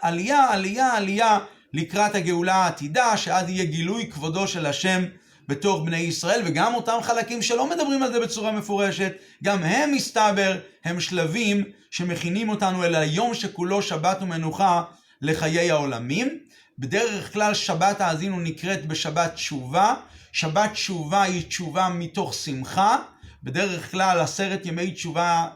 עלייה, 0.00 0.44
עלייה, 0.50 0.96
עלייה 0.96 1.38
לקראת 1.72 2.14
הגאולה 2.14 2.54
העתידה, 2.54 3.16
שאז 3.16 3.48
יהיה 3.48 3.64
גילוי 3.64 4.10
כבודו 4.10 4.48
של 4.48 4.66
השם 4.66 5.04
בתוך 5.48 5.82
בני 5.84 5.96
ישראל, 5.96 6.42
וגם 6.44 6.74
אותם 6.74 6.98
חלקים 7.02 7.42
שלא 7.42 7.70
מדברים 7.70 8.02
על 8.02 8.12
זה 8.12 8.20
בצורה 8.20 8.52
מפורשת, 8.52 9.12
גם 9.44 9.62
הם 9.62 9.92
מסתבר, 9.92 10.58
הם 10.84 11.00
שלבים 11.00 11.64
שמכינים 11.90 12.48
אותנו 12.48 12.84
אל 12.84 12.94
היום 12.94 13.34
שכולו 13.34 13.82
שבת 13.82 14.22
ומנוחה 14.22 14.82
לחיי 15.22 15.70
העולמים. 15.70 16.38
בדרך 16.78 17.32
כלל 17.32 17.54
שבת 17.54 18.00
האזינו 18.00 18.40
נקראת 18.40 18.86
בשבת 18.86 19.34
תשובה, 19.34 19.94
שבת 20.32 20.72
תשובה 20.72 21.22
היא 21.22 21.48
תשובה 21.48 21.88
מתוך 21.88 22.34
שמחה, 22.34 22.98
בדרך 23.42 23.90
כלל 23.90 24.20
עשרת 24.20 24.66
ימי 24.66 24.90
תשובה 24.90 25.46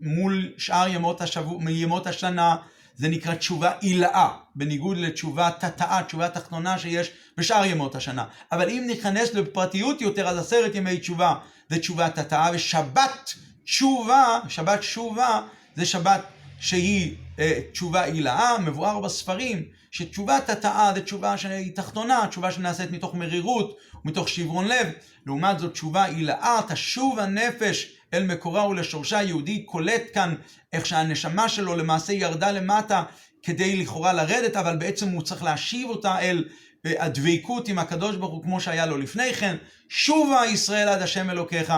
מול 0.00 0.52
שאר 0.58 0.88
ימות, 0.88 1.20
השבוע, 1.20 1.70
ימות 1.70 2.06
השנה 2.06 2.56
זה 2.96 3.08
נקרא 3.08 3.34
תשובה 3.34 3.72
עילאה, 3.80 4.28
בניגוד 4.54 4.96
לתשובה 4.96 5.50
תתאה, 5.58 6.02
תשובה 6.06 6.28
תחתונה 6.28 6.78
שיש 6.78 7.10
בשאר 7.38 7.64
ימות 7.64 7.94
השנה. 7.94 8.24
אבל 8.52 8.68
אם 8.68 8.84
ניכנס 8.86 9.34
לפרטיות 9.34 10.00
יותר, 10.00 10.28
אז 10.28 10.38
עשרת 10.38 10.74
ימי 10.74 10.98
תשובה 10.98 11.34
זה 11.70 11.78
תשובה 11.78 12.10
תתאה, 12.10 12.50
ושבת 12.52 13.34
תשובה, 13.64 14.40
שבת 14.48 14.80
תשובה 14.80 15.40
זה 15.76 15.86
שבת 15.86 16.20
שהיא 16.60 17.16
אה, 17.38 17.60
תשובה 17.72 18.04
עילאה, 18.04 18.58
מבואר 18.58 19.00
בספרים, 19.00 19.64
שתשובה 19.90 20.38
תתאה 20.46 20.92
זה 20.94 21.00
תשובה 21.00 21.38
שהיא 21.38 21.76
תחתונה, 21.76 22.26
תשובה 22.28 22.52
שנעשית 22.52 22.90
מתוך 22.90 23.14
מרירות, 23.14 23.76
מתוך 24.04 24.28
שברון 24.28 24.68
לב. 24.68 24.86
לעומת 25.26 25.58
זאת 25.58 25.72
תשובה 25.72 26.04
עילאה, 26.04 26.60
תשוב 26.68 27.18
הנפש 27.18 27.93
אל 28.14 28.26
מקורה 28.26 28.68
ולשורשה. 28.68 29.22
יהודי 29.22 29.62
קולט 29.62 30.02
כאן 30.14 30.34
איך 30.72 30.86
שהנשמה 30.86 31.48
שלו 31.48 31.76
למעשה 31.76 32.12
ירדה 32.12 32.52
למטה 32.52 33.02
כדי 33.42 33.76
לכאורה 33.76 34.12
לרדת, 34.12 34.56
אבל 34.56 34.76
בעצם 34.76 35.08
הוא 35.08 35.22
צריך 35.22 35.42
להשיב 35.42 35.88
אותה 35.88 36.18
אל 36.20 36.44
אה, 36.86 37.04
הדבקות 37.04 37.68
עם 37.68 37.78
הקדוש 37.78 38.16
ברוך 38.16 38.32
הוא 38.34 38.42
כמו 38.42 38.60
שהיה 38.60 38.86
לו 38.86 38.98
לפני 38.98 39.34
כן. 39.34 39.56
שובה 39.88 40.46
ישראל 40.46 40.88
עד 40.88 41.02
השם 41.02 41.30
אלוקיך. 41.30 41.72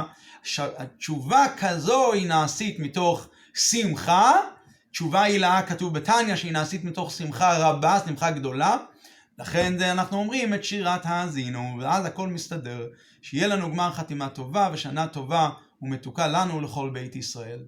התשובה 0.59 1.47
כזו 1.59 2.13
היא 2.13 2.29
נעשית 2.29 2.79
מתוך 2.79 3.29
שמחה, 3.55 4.33
תשובה 4.91 5.23
הילאה 5.23 5.63
כתוב 5.63 5.95
בתניא 5.95 6.37
שהיא 6.37 6.53
נעשית 6.53 6.85
מתוך 6.85 7.11
שמחה 7.11 7.59
רבה, 7.59 7.99
שמחה 8.07 8.31
גדולה. 8.31 8.77
לכן 9.39 9.83
אנחנו 9.83 10.19
אומרים 10.19 10.55
את 10.55 10.65
שירת 10.65 11.01
האזינו, 11.05 11.77
ואז 11.81 12.05
הכל 12.05 12.29
מסתדר. 12.29 12.87
שיהיה 13.23 13.47
לנו 13.47 13.71
גמר 13.71 13.93
חתימה 13.93 14.29
טובה 14.29 14.71
ושנה 14.73 15.07
טובה 15.07 15.49
ומתוקה 15.83 16.29
לנו 16.29 16.55
ולכל 16.55 16.91
בית 16.93 17.17
ישראל. 17.17 17.65